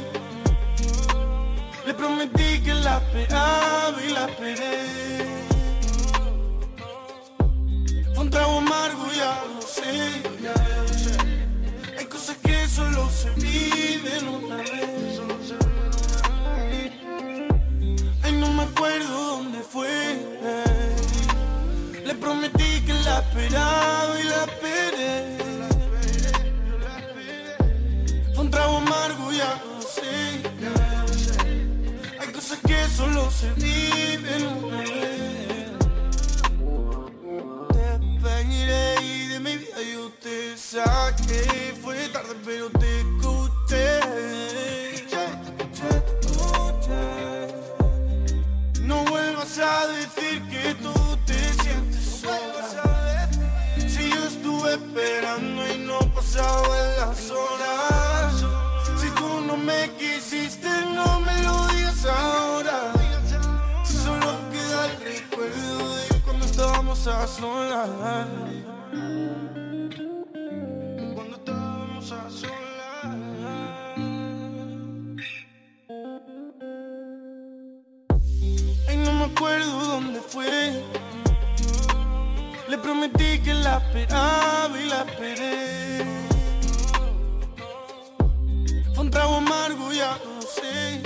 [1.86, 5.04] Le prometí que la esperaba y la esperé.
[8.14, 9.53] Fue un trago amargo, ya lo
[11.98, 15.20] Hay cosas que solo se viven una vez.
[18.24, 19.90] Ay, no me acuerdo dónde fue.
[22.06, 25.38] Le prometí que la esperaba y la esperé.
[28.34, 29.62] Fue un trago amargo, ya
[29.96, 30.42] sé.
[32.20, 35.13] Hay cosas que solo se viven una vez.
[40.74, 41.76] Saqué.
[41.82, 44.00] Fue tarde pero te escuché.
[48.82, 50.94] No vuelvas a decir que tú
[51.26, 53.30] te sientes sola.
[53.88, 58.34] Si yo estuve esperando y no pasaban las horas.
[59.00, 62.94] Si tú no me quisiste, no me lo digas ahora.
[63.86, 67.90] Solo queda el recuerdo de cuando estábamos a solas.
[79.54, 80.84] Acuerdo dónde fue.
[82.70, 86.06] Le prometí que la esperaba y la esperé.
[88.94, 91.02] Fue un trago amargo, ya lo sé.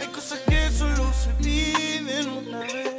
[0.00, 2.94] Hay cosas que solo se viven una vez.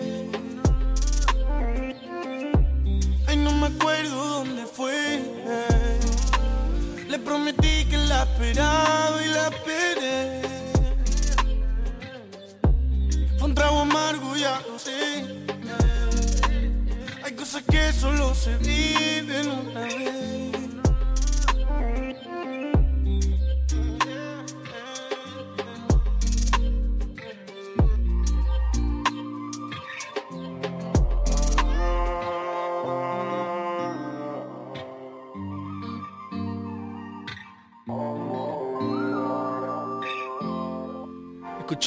[3.27, 5.21] Ay, no me acuerdo dónde fue.
[7.07, 10.66] Le prometí que la esperaba y la esperé.
[13.57, 15.25] Trago amargo, ya lo sé.
[17.23, 20.46] Hay cosas que solo se viven una vez.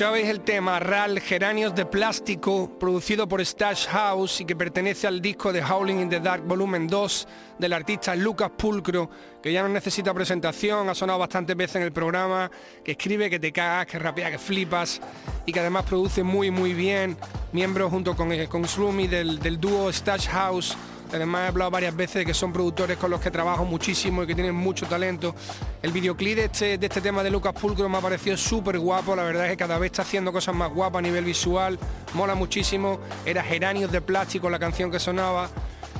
[0.00, 5.20] Escuchabais el tema RAL Geranios de Plástico, producido por Stash House y que pertenece al
[5.20, 7.28] disco de Howling in the Dark Volumen 2
[7.58, 9.10] del artista Lucas Pulcro,
[9.42, 12.50] que ya no necesita presentación, ha sonado bastantes veces en el programa,
[12.82, 15.02] que escribe, que te cagas, que rapea, que flipas
[15.44, 17.18] y que además produce muy muy bien,
[17.52, 20.78] miembro junto con, eh, con Sloomy del, del dúo Stash House.
[21.12, 24.26] Además he hablado varias veces de que son productores con los que trabajo muchísimo y
[24.26, 25.34] que tienen mucho talento.
[25.82, 29.16] El videoclip de este, de este tema de Lucas Pulcro me ha parecido súper guapo,
[29.16, 31.78] la verdad es que cada vez está haciendo cosas más guapas a nivel visual,
[32.14, 33.00] mola muchísimo.
[33.24, 35.48] Era Geranios de Plástico la canción que sonaba.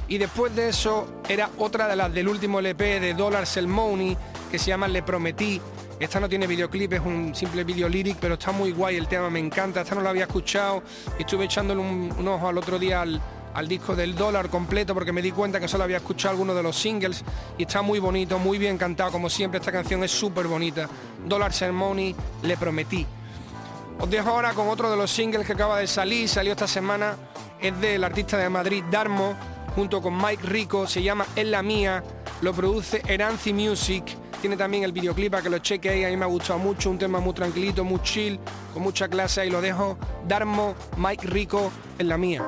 [0.07, 4.17] Y después de eso era otra de las del último LP de Dollars el Money,
[4.51, 5.61] que se llama Le Prometí,
[6.01, 9.31] Esta no tiene videoclip, es un simple video lyric, pero está muy guay el tema,
[9.31, 9.83] me encanta.
[9.83, 10.83] Esta no la había escuchado.
[11.19, 13.21] Estuve echándole un ojo al otro día al,
[13.55, 16.63] al disco del dólar completo porque me di cuenta que solo había escuchado algunos de
[16.63, 17.25] los singles
[17.59, 20.89] y está muy bonito, muy bien cantado como siempre, esta canción es súper bonita.
[21.27, 23.07] Dollar Ceremony, le prometí.
[23.99, 27.17] Os dejo ahora con otro de los singles que acaba de salir, salió esta semana,
[27.61, 29.35] es del artista de Madrid Darmo,
[29.75, 32.03] junto con Mike Rico, se llama Es la mía,
[32.41, 34.05] lo produce Eranzi Music,
[34.41, 36.99] tiene también el videoclip para que lo chequeéis, a mí me ha gustado mucho, un
[36.99, 38.41] tema muy tranquilito, muy chill,
[38.73, 42.43] con mucha clase, y lo dejo, Darmo, Mike Rico, Es la mía.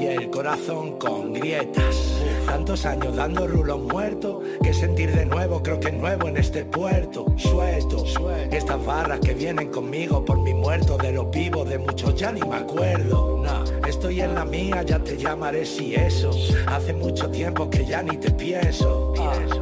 [0.00, 2.22] Y el corazón con grietas.
[2.46, 7.26] Tantos años dando rulos muertos, que sentir de nuevo, creo que nuevo en este puerto.
[7.36, 8.04] Suelto,
[8.50, 12.40] estas barras que vienen conmigo por mi muerto, de los vivos, de muchos ya ni
[12.40, 13.44] me acuerdo.
[13.86, 16.30] Estoy en la mía, ya te llamaré si eso.
[16.66, 19.12] Hace mucho tiempo que ya ni te pienso.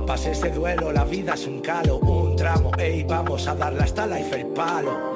[0.06, 4.06] Pasé ese duelo, la vida es un calo, un tramo, ey, vamos a darle hasta
[4.06, 5.07] la el palo.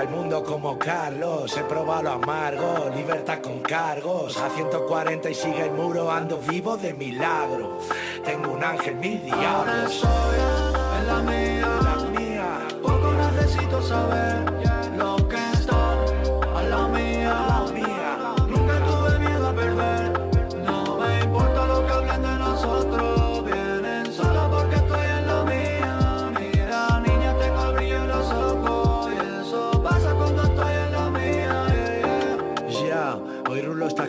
[0.00, 4.34] El mundo como Carlos, he probado amargo, libertad con cargos.
[4.38, 7.78] A 140 y sigue el muro, ando vivo de milagro.
[8.24, 9.94] Tengo un ángel, mil Ahora diablos.
[9.96, 11.22] estoy en la
[12.18, 14.29] mía, Poco necesito saber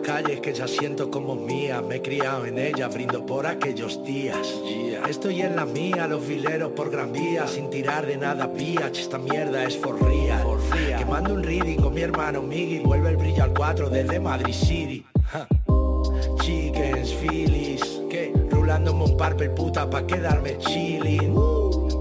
[0.02, 1.82] calles que ya siento como mía.
[1.82, 4.54] Me he criado en ellas, brindo por aquellos días.
[5.08, 9.00] Estoy en la mía, los vileros por gran vía, sin tirar de nada PH.
[9.00, 10.46] Esta mierda es for real.
[10.98, 15.06] Quemando un reading con mi hermano Miggy, vuelve el brillo al 4 desde Madrid City.
[16.42, 21.51] Chickens, Phillies, que rulándome un parpel puta pa' quedarme chilling.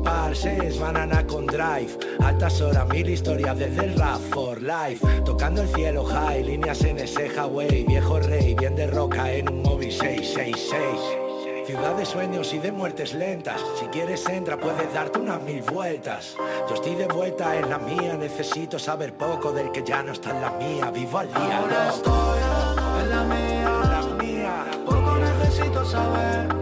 [0.02, 5.06] Parses, banana con drive, altas horas, mil historias desde el rap for life.
[5.24, 9.62] Tocando el cielo high, líneas en ese Huawei, viejo rey, bien de roca en un
[9.62, 11.66] móvil 666.
[11.66, 13.60] Ciudad de sueños y de muertes lentas.
[13.78, 16.34] Si quieres entra, puedes darte unas mil vueltas.
[16.68, 20.30] Yo estoy de vuelta en la mía, necesito saber poco del que ya no está
[20.30, 20.90] en la mía.
[20.90, 21.58] Vivo al día.
[21.58, 22.38] Ahora estoy
[23.02, 26.59] en la mía, Poco necesito saber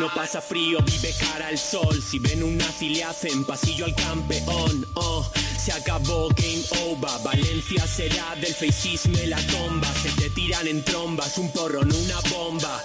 [0.00, 2.02] no pasa frío, vive cara al sol.
[2.02, 4.86] Si ven un nazi le hacen pasillo al campeón.
[4.94, 5.30] Oh,
[5.62, 7.10] se acabó, game over.
[7.22, 9.92] Valencia será del fascismo la tomba.
[10.02, 12.82] Se te tiran en trombas, un porro, no una bomba.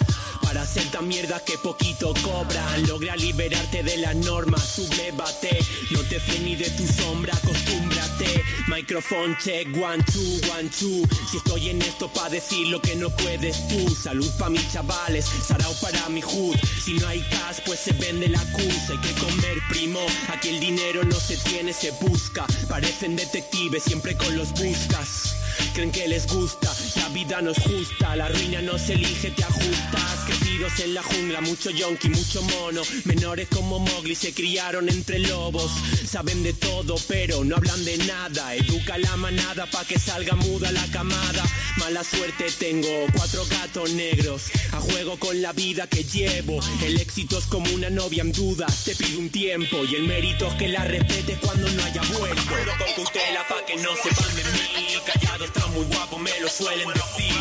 [0.91, 5.59] Tan mierda que poquito cobran Logra liberarte de las normas, sublévate.
[5.91, 8.43] No te fíes ni de tu sombra, acostúmbrate.
[8.67, 11.07] Microphone check, one, two, one, two.
[11.29, 13.95] Si estoy en esto pa' decir lo que no puedes tú.
[13.95, 16.57] Salud pa' mis chavales, sarao para mi hood.
[16.83, 18.93] Si no hay cash pues se vende la cursa.
[18.93, 19.99] Hay que comer primo,
[20.33, 22.45] aquí el dinero no se tiene, se busca.
[22.67, 25.35] Parecen detectives, siempre con los buscas.
[25.73, 29.43] Creen que les gusta, la vida no es justa, la ruina no se elige, te
[29.43, 30.24] ajustas.
[30.55, 32.81] En la jungla, mucho yonki, mucho mono.
[33.03, 35.69] Menores como Mowgli se criaron entre lobos.
[36.09, 38.55] Saben de todo, pero no hablan de nada.
[38.55, 41.43] Educa la manada pa' que salga muda la camada.
[41.77, 44.43] Mala suerte tengo, cuatro gatos negros.
[44.71, 46.59] A juego con la vida que llevo.
[46.81, 48.85] El éxito es como una novia en dudas.
[48.85, 52.41] Te pido un tiempo y el mérito es que la respetes cuando no haya vuelto.
[52.43, 54.95] Juego con cautela pa' que no sepan de mí.
[55.05, 57.35] Callado está muy guapo, me lo suelen decir.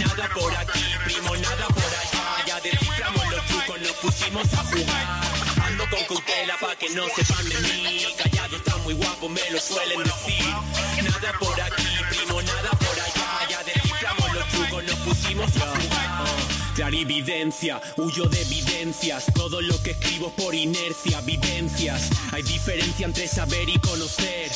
[0.00, 2.11] Nada por aquí, primo, nada por allá.
[4.42, 5.66] Pusimos a jugar.
[5.66, 8.04] Ando con cautela pa' que no sepan de mí.
[8.16, 10.46] Callado está muy guapo, me lo suelen decir.
[11.02, 13.48] Nada por aquí, primo, nada por allá.
[13.48, 16.26] Ya desciframos los trucos, nos pusimos a jugar.
[16.74, 22.10] Clarividencia, huyo de evidencias, todo lo que escribo es por inercia, vivencias.
[22.32, 24.50] Hay diferencia entre saber y conocer.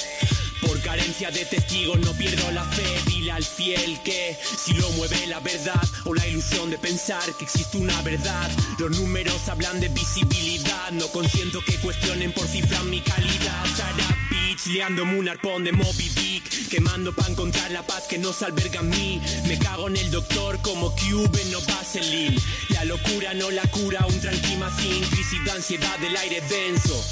[0.67, 5.27] Por carencia de testigos no pierdo la fe, dile al fiel que si lo mueve
[5.29, 8.51] la verdad o la ilusión de pensar que existe una verdad.
[8.79, 13.65] Los números hablan de visibilidad, no consiento que cuestionen por cifrar mi calidad.
[13.77, 18.43] Sarah Beach, liándome un arpón de Moby Dick, quemando para encontrar la paz que nos
[18.43, 19.23] alberga en mí.
[19.47, 22.41] Me cago en el doctor como Cube, no Vaseline.
[22.71, 27.05] La locura no la cura, un tranquimacín, crisis de ansiedad del aire denso.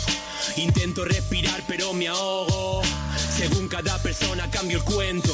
[0.57, 2.83] Intento respirar pero me ahogo.
[3.37, 5.33] Según cada persona cambio el cuento.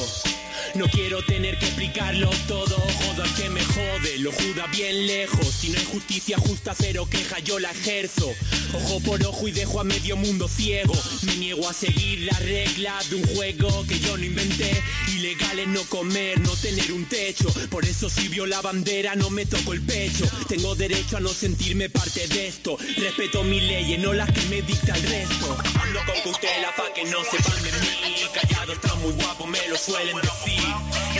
[0.74, 5.46] No quiero tener que explicarlo todo, joda que me jode, lo juda bien lejos.
[5.46, 8.32] Si no hay justicia justa, cero queja, yo la ejerzo.
[8.72, 10.94] Ojo por ojo y dejo a medio mundo ciego.
[11.22, 14.82] Me niego a seguir las reglas de un juego que yo no inventé.
[15.08, 17.52] Ilegal es no comer, no tener un techo.
[17.68, 20.24] Por eso si vio la bandera, no me toco el pecho.
[20.48, 22.76] Tengo derecho a no sentirme parte de esto.
[22.96, 25.58] Respeto mis leyes, no las que me dicta el resto.
[25.82, 28.10] Ando con cautela pa' que no sepan de mí.
[28.32, 30.59] Callado está muy guapo, me lo suelen decir.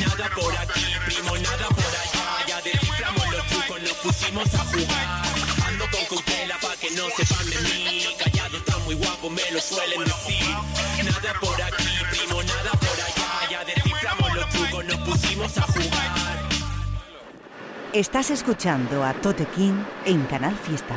[0.01, 2.47] Nada por aquí, primo, nada por allá.
[2.47, 5.22] Ya desciframos los trucos, nos pusimos a jugar.
[5.66, 8.07] Ando con cautela pa' que no sepan de mí.
[8.18, 10.55] Callado está muy guapo, me lo suelen decir.
[11.05, 13.51] Nada por aquí, primo, nada por allá.
[13.51, 16.11] Ya desciframos los trucos, nos pusimos a jugar.
[17.93, 20.95] Estás escuchando a Tote King en Canal Fiesta.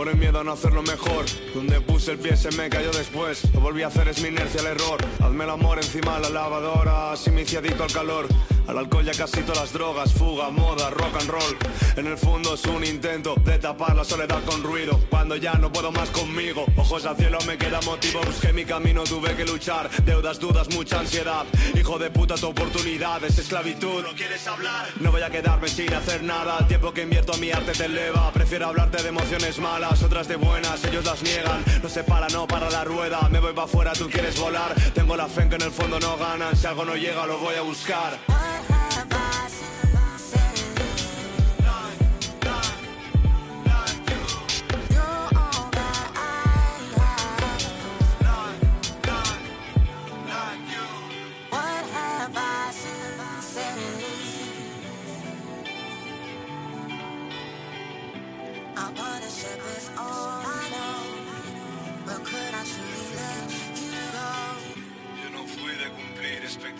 [0.00, 1.26] Por el miedo a no hacerlo mejor.
[1.54, 3.42] Donde puse el pie se me cayó después.
[3.52, 4.98] Lo volví a hacer, es mi inercia el error.
[5.22, 8.26] Hazme el amor encima de la lavadora, así me adicto al calor.
[8.70, 11.56] Al alcohol ya casi todas las drogas, fuga, moda, rock and roll.
[11.96, 15.00] En el fondo es un intento de tapar la soledad con ruido.
[15.10, 18.20] Cuando ya no puedo más conmigo, ojos al cielo me queda motivo.
[18.24, 19.90] Busqué mi camino, tuve que luchar.
[20.04, 21.44] Deudas, dudas, mucha ansiedad.
[21.74, 24.04] Hijo de puta, tu oportunidad es esclavitud.
[24.04, 24.86] ¿No quieres hablar?
[25.00, 26.58] No voy a quedarme sin hacer nada.
[26.60, 28.30] El tiempo que invierto a mi arte te eleva.
[28.30, 31.64] Prefiero hablarte de emociones malas, otras de buenas, ellos las niegan.
[31.82, 33.28] No se para, no para la rueda.
[33.28, 34.74] Me voy para afuera, tú quieres volar.
[34.94, 36.56] Tengo la fe en que en el fondo no ganan.
[36.56, 38.18] Si algo no llega, lo voy a buscar.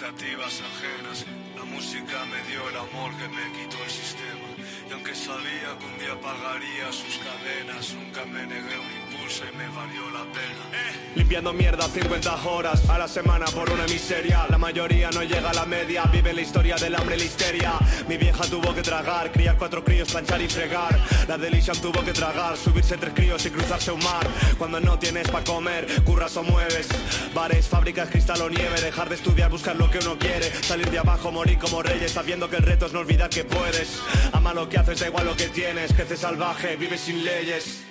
[0.00, 1.26] Expectativas ajenas.
[1.56, 4.48] La música me dio el amor que me quitó el sistema.
[4.88, 9.68] Y aunque sabía que un día pagaría sus cadenas, nunca me negué un y me
[9.68, 10.70] valió la pena.
[11.14, 14.44] Limpiando mierda 50 horas a la semana por una miseria.
[14.48, 17.72] La mayoría no llega a la media, vive la historia del hambre y la histeria.
[18.08, 20.98] Mi vieja tuvo que tragar, criar cuatro críos, planchar y fregar.
[21.28, 24.26] La de Lisham tuvo que tragar, subirse tres críos y cruzarse un mar.
[24.58, 26.88] Cuando no tienes pa' comer, curras o mueves.
[27.32, 30.52] Bares, fábricas, cristal o nieve, dejar de estudiar, buscar lo que uno quiere.
[30.62, 34.00] Salir de abajo, morir como reyes, sabiendo que el reto es no olvidar que puedes.
[34.32, 35.92] Ama lo que haces, da igual lo que tienes.
[35.92, 37.89] Crece salvaje, vive sin leyes.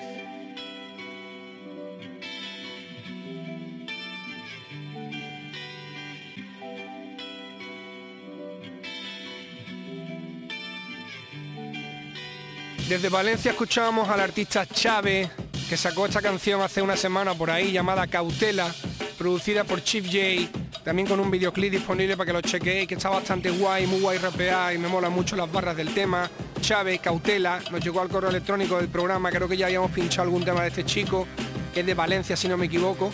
[12.89, 15.29] Desde Valencia escuchábamos al artista Chávez,
[15.69, 18.73] que sacó esta canción hace una semana por ahí llamada Cautela,
[19.15, 23.09] producida por Chief J, también con un videoclip disponible para que lo chequeéis, que está
[23.09, 26.31] bastante guay, muy guay rapear y me mola mucho las barras del tema.
[26.61, 30.43] Chávez, Cautela, nos llegó al correo electrónico del programa, creo que ya habíamos pinchado algún
[30.43, 31.27] tema de este chico,
[31.71, 33.11] que es de Valencia si no me equivoco.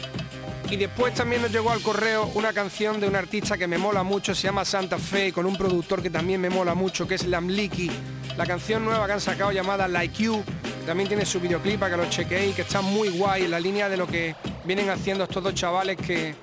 [0.69, 4.03] Y después también nos llegó al correo una canción de un artista que me mola
[4.03, 7.25] mucho, se llama Santa Fe, con un productor que también me mola mucho, que es
[7.25, 7.91] Lamliki.
[8.35, 10.43] La canción nueva que han sacado llamada Like You,
[10.85, 13.89] también tiene su videoclip para que lo chequeéis, que está muy guay, en la línea
[13.89, 14.35] de lo que
[14.65, 16.35] vienen haciendo estos dos chavales que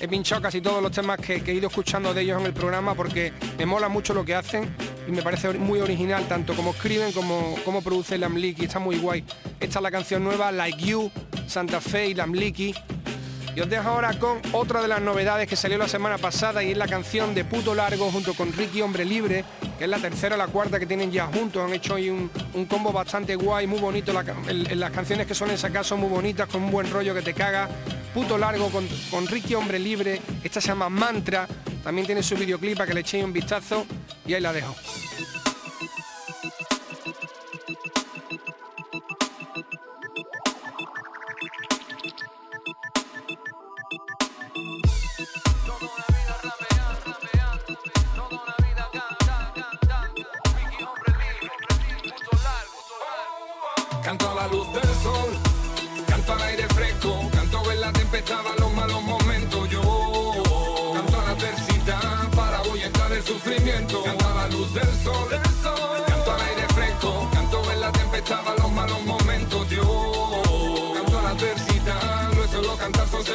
[0.00, 2.94] he pinchado casi todos los temas que, he ido escuchando de ellos en el programa
[2.94, 4.74] porque me mola mucho lo que hacen
[5.06, 9.24] y me parece muy original, tanto como escriben como, como produce Lamliki, está muy guay.
[9.58, 11.10] Esta es la canción nueva, Like You,
[11.46, 12.74] Santa Fe y Lamliki.
[13.58, 16.70] Y os dejo ahora con otra de las novedades que salió la semana pasada y
[16.70, 19.44] es la canción de Puto Largo junto con Ricky Hombre Libre,
[19.76, 21.60] que es la tercera o la cuarta que tienen ya juntos.
[21.64, 22.30] Han hecho hoy un,
[22.66, 24.12] combo bastante guay, muy bonito.
[24.12, 27.68] Las canciones que suelen sacar son muy bonitas, con un buen rollo que te caga.
[28.14, 30.20] Puto Largo con, con Ricky Hombre Libre.
[30.44, 31.48] Esta se llama Mantra.
[31.82, 33.84] También tiene su videoclip para que le echéis un vistazo.
[34.24, 34.72] Y ahí la dejo.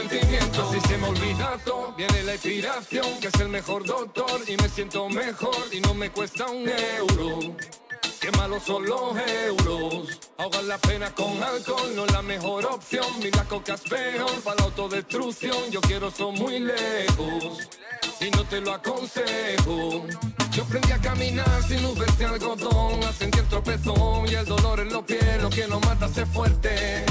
[0.04, 0.70] Cantar, son sentimientos.
[0.70, 1.58] Así se me olvida
[1.98, 6.10] viene la inspiración, que es el mejor doctor y me siento mejor y no me
[6.10, 7.56] cuesta un euro.
[8.20, 10.20] Qué malos son los euros.
[10.38, 13.06] Ahogar la pena con alcohol no es la mejor opción.
[13.20, 15.72] Ni la coca es peor para la autodestrucción.
[15.72, 17.70] Yo quiero eso muy lejos
[18.22, 20.06] y no te lo aconsejo.
[20.52, 24.90] Yo aprendí a caminar sin nubes de algodón, a sentir tropezón y el dolor en
[24.90, 25.42] los pies.
[25.42, 27.06] Lo que no mata hace fuerte,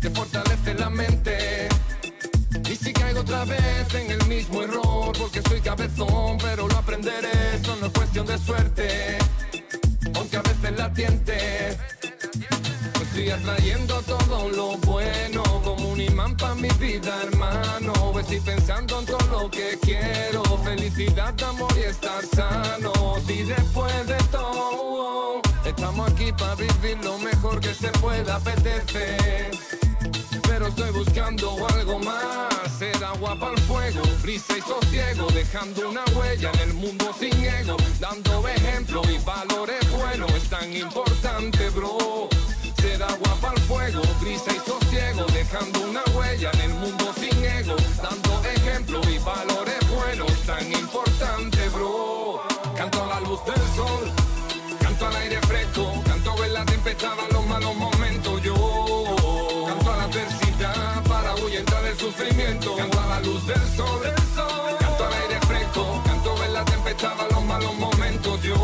[0.00, 1.45] te fortalece la mente.
[2.70, 7.56] Y si caigo otra vez en el mismo error, porque soy cabezón, pero lo aprenderé,
[7.56, 9.18] eso no es cuestión de suerte
[10.14, 11.76] aunque a veces la tiente.
[12.92, 17.92] Pues estoy atrayendo todo lo bueno como un imán para mi vida, hermano.
[18.18, 22.92] Estoy pensando en todo lo que quiero, felicidad, amor y estar sano.
[23.28, 29.75] Y después de todo, estamos aquí para vivir lo mejor que se pueda apetecer.
[30.48, 36.04] Pero estoy buscando algo más, ser agua para el fuego, brisa y sosiego, dejando una
[36.14, 42.28] huella en el mundo sin ego, dando ejemplo y valores buenos, es tan importante, bro.
[42.80, 47.44] Ser agua para el fuego, brisa y sosiego, dejando una huella en el mundo sin
[47.44, 52.42] ego, dando ejemplo y valores buenos, tan importante, bro.
[52.76, 54.12] Canto a la luz del sol,
[54.80, 57.95] canto al aire fresco, canto en la tempestad a los malos momentos,
[64.78, 68.54] canto al aire fresco, canto en la tempestad a los malos momentos, yo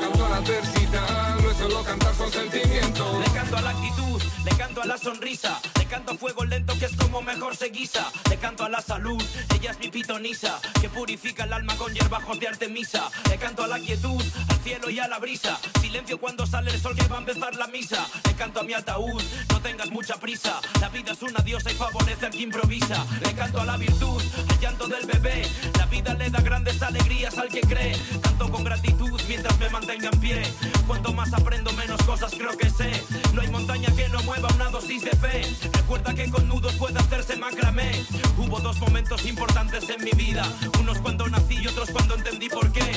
[0.00, 3.18] canto a la adversidad, no es solo cantar, son sentimientos.
[3.18, 6.72] Le canto a la actitud, le canto a la sonrisa, le canto a fuego lento
[6.78, 9.20] que es como mejor se guisa, le canto a la salud,
[9.54, 13.66] ella es mi pitonisa, que purifica el alma con hierbajos de Artemisa, le canto a
[13.66, 17.16] la quietud, al cielo y a la brisa, silencio cuando sale el sol que va
[17.16, 21.12] a empezar la misa, le canto a mi ataúd, no tengas mucha prisa, la vida
[21.12, 24.86] es una diosa y favorece al que improvisa, le canto a la virtud, al llanto
[24.86, 25.42] del bebé,
[25.78, 30.10] la vida le da grandes alegrías al que cree, canto con gratitud mientras me mantenga
[30.12, 30.42] en pie,
[30.86, 32.90] cuanto más aprendo menos cosas creo que sé,
[33.32, 35.42] no hay montaña que no mueva una dosis de fe,
[35.72, 37.90] recuerda que con nudos puede hacerse macramé,
[38.38, 40.44] hubo dos momentos importantes en mi vida,
[40.80, 42.92] unos cuando nací y otros cuando entendí por qué,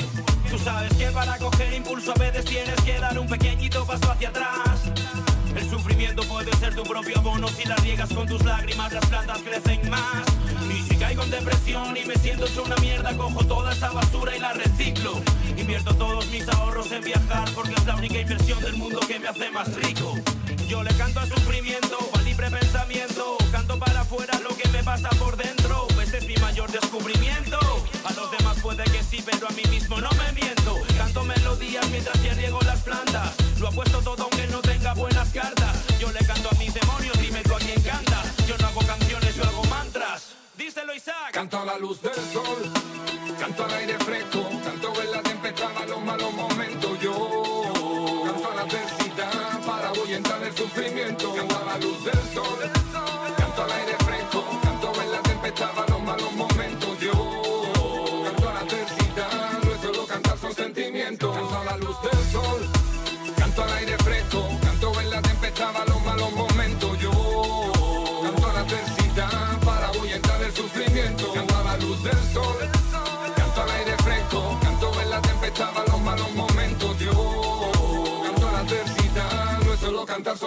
[0.50, 4.28] tú sabes que para coger impulso a veces tienes que dar un pequeñito paso hacia
[4.28, 4.92] atrás,
[5.56, 9.38] el sufrimiento puede ser tu propio abono si la riegas con tus lágrimas, las plantas
[9.42, 10.24] crecen más.
[10.68, 14.36] Y si caigo en depresión y me siento hecho una mierda, cojo toda esa basura
[14.36, 15.20] y la reciclo.
[15.56, 19.28] Invierto todos mis ahorros en viajar porque es la única inversión del mundo que me
[19.28, 20.14] hace más rico.
[20.74, 25.08] Yo le canto al sufrimiento, al libre pensamiento, canto para afuera lo que me pasa
[25.10, 25.86] por dentro.
[26.02, 27.60] Este es mi mayor descubrimiento.
[28.04, 30.80] A los demás puede que sí, pero a mí mismo no me miento.
[30.98, 33.36] Canto melodías mientras ya riego las plantas.
[33.60, 35.76] Lo apuesto todo aunque no tenga buenas cartas.
[36.00, 38.24] Yo le canto a mis demonios, dime tú a quién canta.
[38.48, 40.34] Yo no hago canciones, yo hago mantras.
[40.58, 41.30] Díselo Isaac.
[41.34, 42.72] Canto a la luz del sol,
[43.38, 48.54] canto al aire fresco, canto en la tempestad a los malos momentos, yo canto a
[48.56, 48.66] la
[50.56, 51.32] sufrimiento.
[51.32, 52.83] A la luz del sol,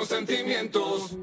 [0.05, 1.15] sentimientos.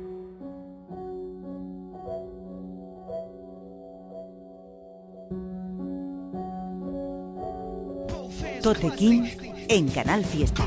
[8.63, 9.25] Tote King
[9.69, 10.67] en Canal Fiesta.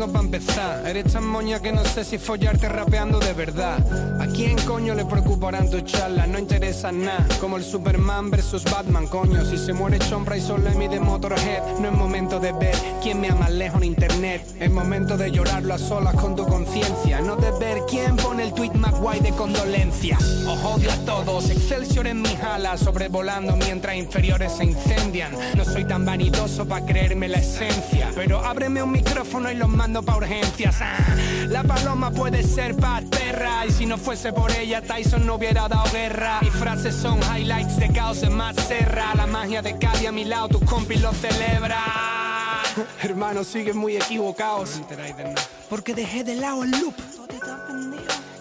[0.00, 0.86] Tengo pa' empezar.
[0.86, 3.78] Eres tan moña que no sé si follarte rapeando de verdad.
[4.18, 6.26] ¿A quién coño le preocuparán tus charlas?
[6.26, 7.26] No interesa nada.
[7.38, 9.44] Como el Superman versus Batman, coño.
[9.44, 13.28] Si se muere Chompra y solo mide Motorhead No es momento de ver quién me
[13.28, 14.42] ama lejos en internet.
[14.58, 17.20] Es momento de llorarlo a solas con tu conciencia.
[17.20, 20.22] No de ver quién pone el tweet más guay de condolencias.
[20.46, 25.32] Os odio a todos, Excelsior en mis alas Sobrevolando mientras inferiores se incendian.
[25.56, 29.89] No soy tan vanidoso para creerme la esencia Pero ábreme un micrófono y los mando
[29.98, 30.76] pa' urgencias.
[30.80, 30.96] Ah,
[31.48, 35.68] La paloma puede ser paz perra Y si no fuese por ella Tyson no hubiera
[35.68, 36.38] dado guerra.
[36.42, 40.24] Mis frases son highlights de caos en más serra La magia de Cadi a mi
[40.24, 41.78] lado, tus compis lo celebra
[43.02, 44.80] Hermanos, siguen muy equivocados.
[45.68, 46.94] Porque dejé de lado el loop.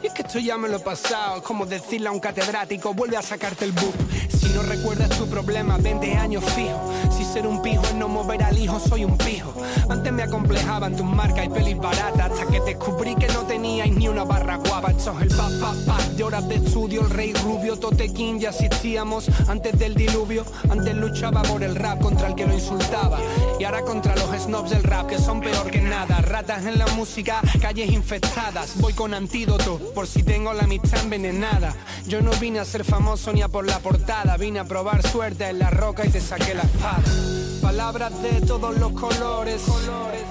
[0.02, 3.18] Y es que esto ya me lo he pasado, como decirle a un catedrático, vuelve
[3.18, 3.93] a sacarte el book.
[4.30, 6.93] Si no recuerdas tu problema, 20 años fijo.
[7.34, 9.54] Ser un pijo es no mover al hijo, soy un pijo.
[9.88, 14.08] Antes me acomplejaban tus marcas y pelis baratas, hasta que descubrí que no teníais ni
[14.08, 14.90] una barra guapa.
[14.90, 18.50] Esto es el pa pa pa de horas de estudio, el rey rubio, Totequín, ya
[18.50, 20.44] existíamos antes del diluvio.
[20.72, 23.20] Antes luchaba por el rap contra el que lo insultaba.
[23.60, 26.22] Y ahora contra los snobs del rap, que son peor que nada.
[26.22, 28.74] Ratas en la música, calles infectadas.
[28.82, 31.76] Voy con antídoto, por si tengo la amistad envenenada.
[32.08, 35.48] Yo no vine a ser famoso ni a por la portada, vine a probar suerte
[35.48, 37.29] en la roca y te saqué la espada.
[37.62, 39.62] Palabras de todos los colores,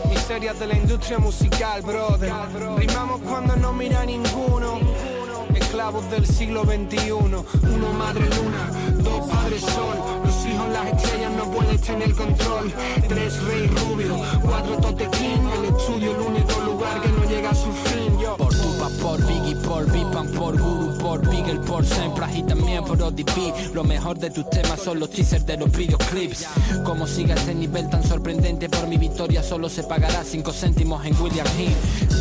[0.09, 2.33] miserias de la industria musical, brother.
[2.77, 4.79] Rimamos cuando no mira ninguno.
[5.55, 11.51] Esclavos del siglo XXI, uno madre luna, dos padres sol, los hijos las estrellas no
[11.51, 12.73] pueden tener control,
[13.09, 16.68] tres rey rubio, cuatro totequín, el estudio el
[17.03, 18.37] que no.
[18.37, 23.01] Por Tupac, por Biggie, por Bipan, por Guru, por Bigel, por Sempras y también por
[23.01, 23.73] ODB.
[23.75, 26.47] Lo mejor de tus temas son los teasers de los videoclips.
[26.85, 31.21] Como siga este nivel tan sorprendente, por mi victoria solo se pagará 5 céntimos en
[31.21, 31.75] William Hill.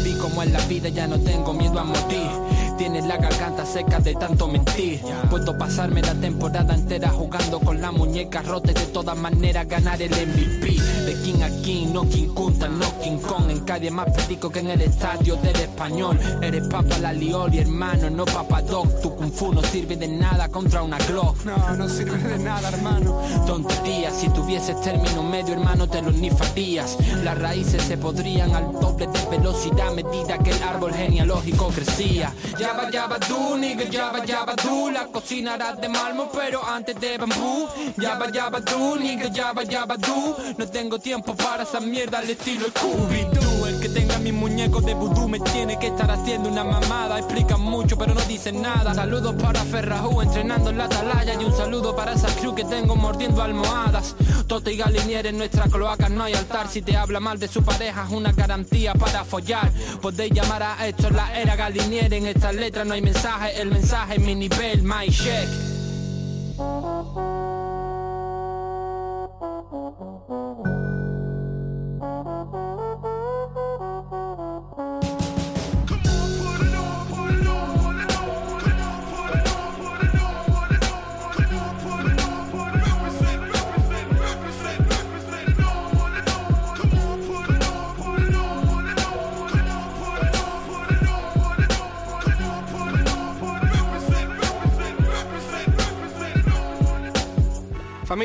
[0.04, 2.30] Vi como en la vida ya no tengo miedo a morir.
[2.78, 5.02] Tienes la garganta seca de tanto mentir.
[5.30, 10.12] Puedo pasarme la temporada entera jugando con la muñeca rota de todas maneras ganar el
[10.12, 10.78] MVP.
[11.06, 13.50] De King a King, no King Kunta, no King Kong.
[13.50, 16.20] En Cádiz más perico que en el estadio del español.
[16.42, 19.02] Eres papa la lioli, hermano, no papa doc.
[19.02, 21.44] Tu kung fu no sirve de nada contra una Glock.
[21.46, 23.20] No, no sirve de nada, hermano.
[23.48, 26.98] Tontería, si tuvieses término medio, hermano, te lo nifarías.
[27.24, 32.34] Las raíces se podrían al doble de velocidad a medida que el árbol genealógico crecía.
[32.68, 34.92] Yaba, yaba, du, nigga, yaba, yaba, du.
[34.92, 37.66] La cocina era de mármol, pero antes de bambú.
[37.98, 40.36] Yaba, yaba, du, nigga, yaba, yaba, du.
[40.58, 43.67] No tengo tiempo para esa mierda al estilo Scooby-Doo.
[43.88, 47.20] Que tenga mi muñeco de vudú me tiene que estar haciendo una mamada.
[47.20, 48.94] Explican mucho, pero no dicen nada.
[48.94, 51.42] Saludos para Ferrajú entrenando en la atalaya.
[51.42, 54.18] Y un saludo para esa crew que tengo mordiendo almohadas.
[54.46, 56.68] Tote y Galinier en nuestra cloaca no hay altar.
[56.68, 59.72] Si te habla mal de su pareja es una garantía para follar.
[60.02, 62.14] Podéis llamar a esto la era Galinier.
[62.14, 63.62] En estas letras no hay mensaje.
[63.62, 65.48] El mensaje es mi nivel, my check.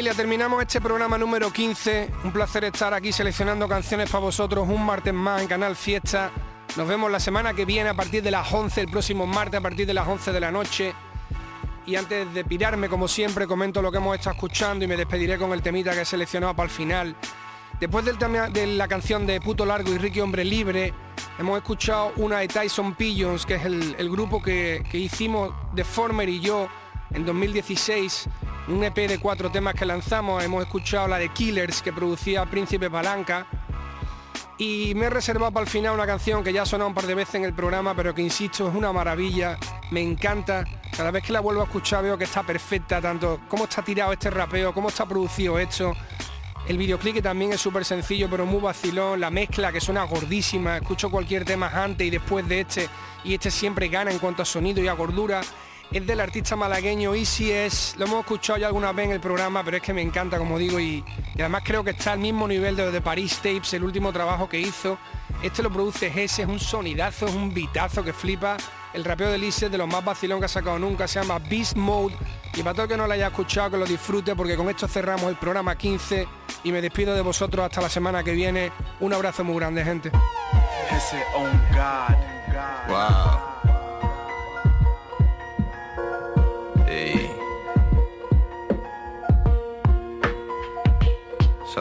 [0.03, 2.11] Familia, terminamos este programa número 15.
[2.25, 6.33] Un placer estar aquí seleccionando canciones para vosotros un martes más en Canal Fiesta.
[6.77, 9.63] Nos vemos la semana que viene a partir de las 11, el próximo martes a
[9.63, 10.93] partir de las 11 de la noche.
[11.87, 15.39] y antes de pirarme, como siempre, comento lo que hemos estado escuchando y me despediré
[15.39, 17.15] con el temita que he seleccionado para el final.
[17.79, 20.93] Después del de la canción de Puto Largo y Ricky Hombre Libre,
[21.39, 26.29] hemos escuchado una de Tyson Pigeons, que es el, grupo que, que, hicimos de Former
[26.29, 26.67] y yo
[27.15, 28.29] en 2016,
[28.69, 30.43] un EP de cuatro temas que lanzamos.
[30.43, 33.47] Hemos escuchado la de Killers, que producía Príncipe Palanca.
[34.59, 37.07] Y me he reservado para el final una canción que ya ha sonado un par
[37.07, 39.59] de veces en el programa, pero que insisto, es una maravilla,
[39.91, 40.65] me encanta.
[40.97, 44.13] Cada vez que la vuelvo a escuchar veo que está perfecta, tanto cómo está tirado
[44.13, 45.95] este rapeo, cómo está producido esto.
[46.69, 49.19] El videoclip que también es súper sencillo, pero muy vacilón.
[49.19, 50.77] La mezcla que suena gordísima.
[50.77, 52.89] Escucho cualquier tema antes y después de este.
[53.25, 55.41] Y este siempre gana en cuanto a sonido y a gordura
[55.93, 59.62] es del artista malagueño Easy es, lo hemos escuchado ya alguna vez en el programa,
[59.62, 62.76] pero es que me encanta, como digo, y, además creo que está al mismo nivel
[62.76, 64.99] de, de Paris Tapes, el último trabajo que hizo.
[65.43, 68.57] Este lo produce Gese, es un sonidazo, es un bitazo que flipa.
[68.93, 71.38] El rapeo de Easy es de los más vacilón que ha sacado nunca, se llama
[71.38, 72.14] Beast Mode.
[72.55, 74.86] Y para todo el que no lo haya escuchado, que lo disfrute, porque con esto
[74.86, 76.28] cerramos el programa 15
[76.64, 78.70] y me despido de vosotros hasta la semana que viene.
[79.01, 80.11] Un abrazo muy grande, gente.
[82.88, 83.52] Wow.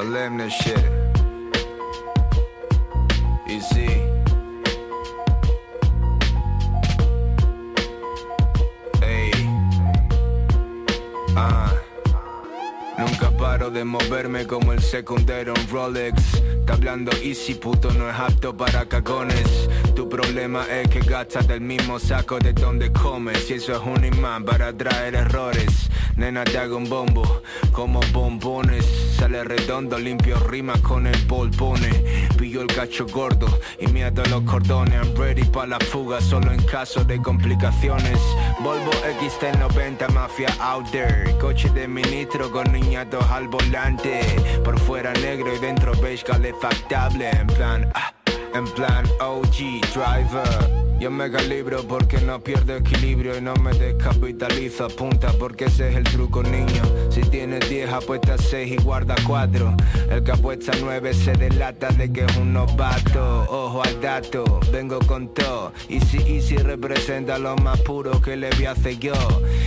[0.01, 0.83] Solemne shit.
[8.99, 9.31] Hey.
[11.35, 11.71] Ah.
[12.97, 16.33] Nunca paro de moverme como el secundero en Rolex.
[16.33, 19.69] Está hablando easy, puto, no es apto para cagones.
[19.95, 23.51] Tu problema es que gastas del mismo saco de donde comes.
[23.51, 25.91] Y eso es un imán para traer errores.
[26.15, 29.10] Nena, te hago un bombo, como bombones.
[29.21, 31.89] Sale redondo, limpio rima con el polpone.
[32.39, 34.95] Pillo el cacho gordo y miedo los cordones.
[34.95, 38.19] I'm ready para la fuga, solo en caso de complicaciones.
[38.61, 41.37] Volvo XT90, mafia out there.
[41.39, 44.21] Coche de ministro con niñatos al volante.
[44.63, 47.29] Por fuera negro y dentro beige calefactable.
[47.29, 48.11] En plan, ah
[48.55, 50.80] en plan OG driver.
[51.01, 54.85] Yo me calibro porque no pierdo equilibrio y no me descapitalizo.
[54.85, 56.83] Apunta porque ese es el truco, niño.
[57.09, 59.75] Si tienes 10, apuesta 6 y guarda 4.
[60.11, 63.47] El que apuesta 9 se delata de que es un novato.
[63.49, 65.73] Ojo al dato, vengo con todo.
[65.89, 69.15] Easy Easy representa lo más puro que le vi hacer yo.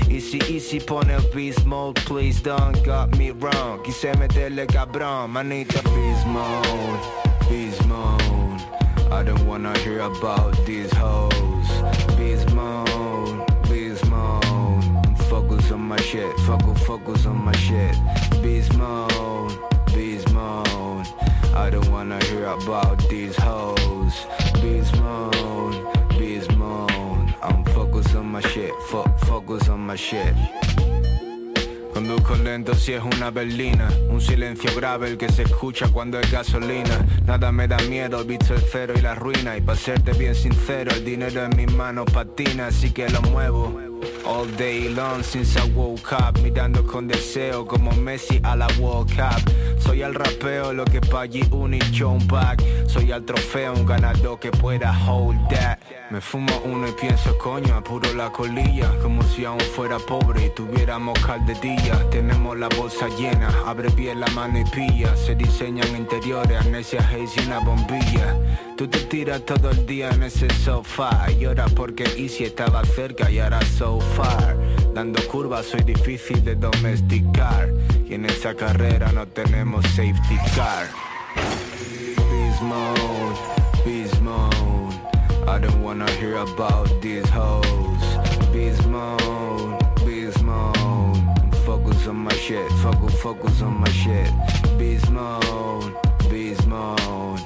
[0.09, 3.82] Easy Easy pone el beast mode, please don't got me wrong.
[3.82, 7.24] Quise meterle cabrón, manito beast mode.
[9.15, 11.69] I don't wanna hear about these hoes.
[12.17, 15.19] Beast mode, beast mode.
[15.31, 17.95] Focus on my shit, focus, focus on my shit.
[18.43, 19.57] Beast mode,
[19.95, 21.07] beast mode.
[21.55, 24.15] I don't wanna hear about these hoes.
[24.61, 25.77] Beast mode,
[26.19, 27.35] beast mode.
[27.41, 30.35] I'm focused on my shit, fo focus on my shit.
[32.07, 33.89] Conduzco lento si es una berlina.
[34.11, 37.07] Un silencio grave el que se escucha cuando es gasolina.
[37.25, 39.57] Nada me da miedo, visto el cero y la ruina.
[39.57, 43.81] Y para serte bien sincero, el dinero en mis manos patina Así que lo muevo.
[44.27, 49.11] All day long since I woke up Mirando con deseo como Messi a la World
[49.17, 49.51] Cup.
[49.79, 51.79] Soy al rapeo lo que pa' allí un
[52.27, 52.63] back
[52.95, 55.80] Soy al trofeo un ganador que pueda hold that.
[56.12, 60.51] Me fumo uno y pienso coño apuro la colilla Como si aún fuera pobre y
[60.51, 65.16] tuviéramos calderilla Tenemos la bolsa llena, abre bien la mano y pilla.
[65.16, 68.36] Se diseñan interiores, amnesia haze y una bombilla.
[68.76, 71.26] Tú te tiras todo el día en ese sofá.
[71.32, 74.57] Y lloras porque Easy estaba cerca y ahora so far.
[74.95, 77.70] Dando curvas soy difícil de domesticar.
[78.09, 81.14] Y en esa carrera no tenemos safety car
[82.65, 83.37] mode,
[83.85, 84.95] beast mode.
[85.47, 88.05] I don't wanna hear about these hoes.
[88.53, 91.19] Beast mode, beast mode.
[91.67, 94.31] Focus on my shit, focus, focus on my shit.
[94.79, 95.95] Beast mode,
[96.31, 97.41] beast mode.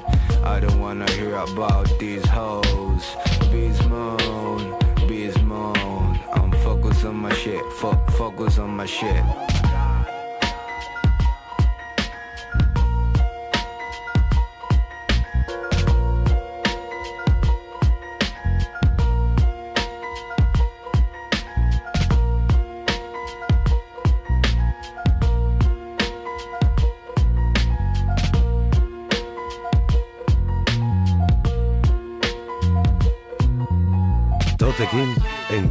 [0.45, 3.05] I don't wanna hear about these hoes.
[3.51, 4.67] Beast mode,
[5.09, 6.19] beast mode.
[6.35, 9.25] I'm focused on my shit, fo focus on my shit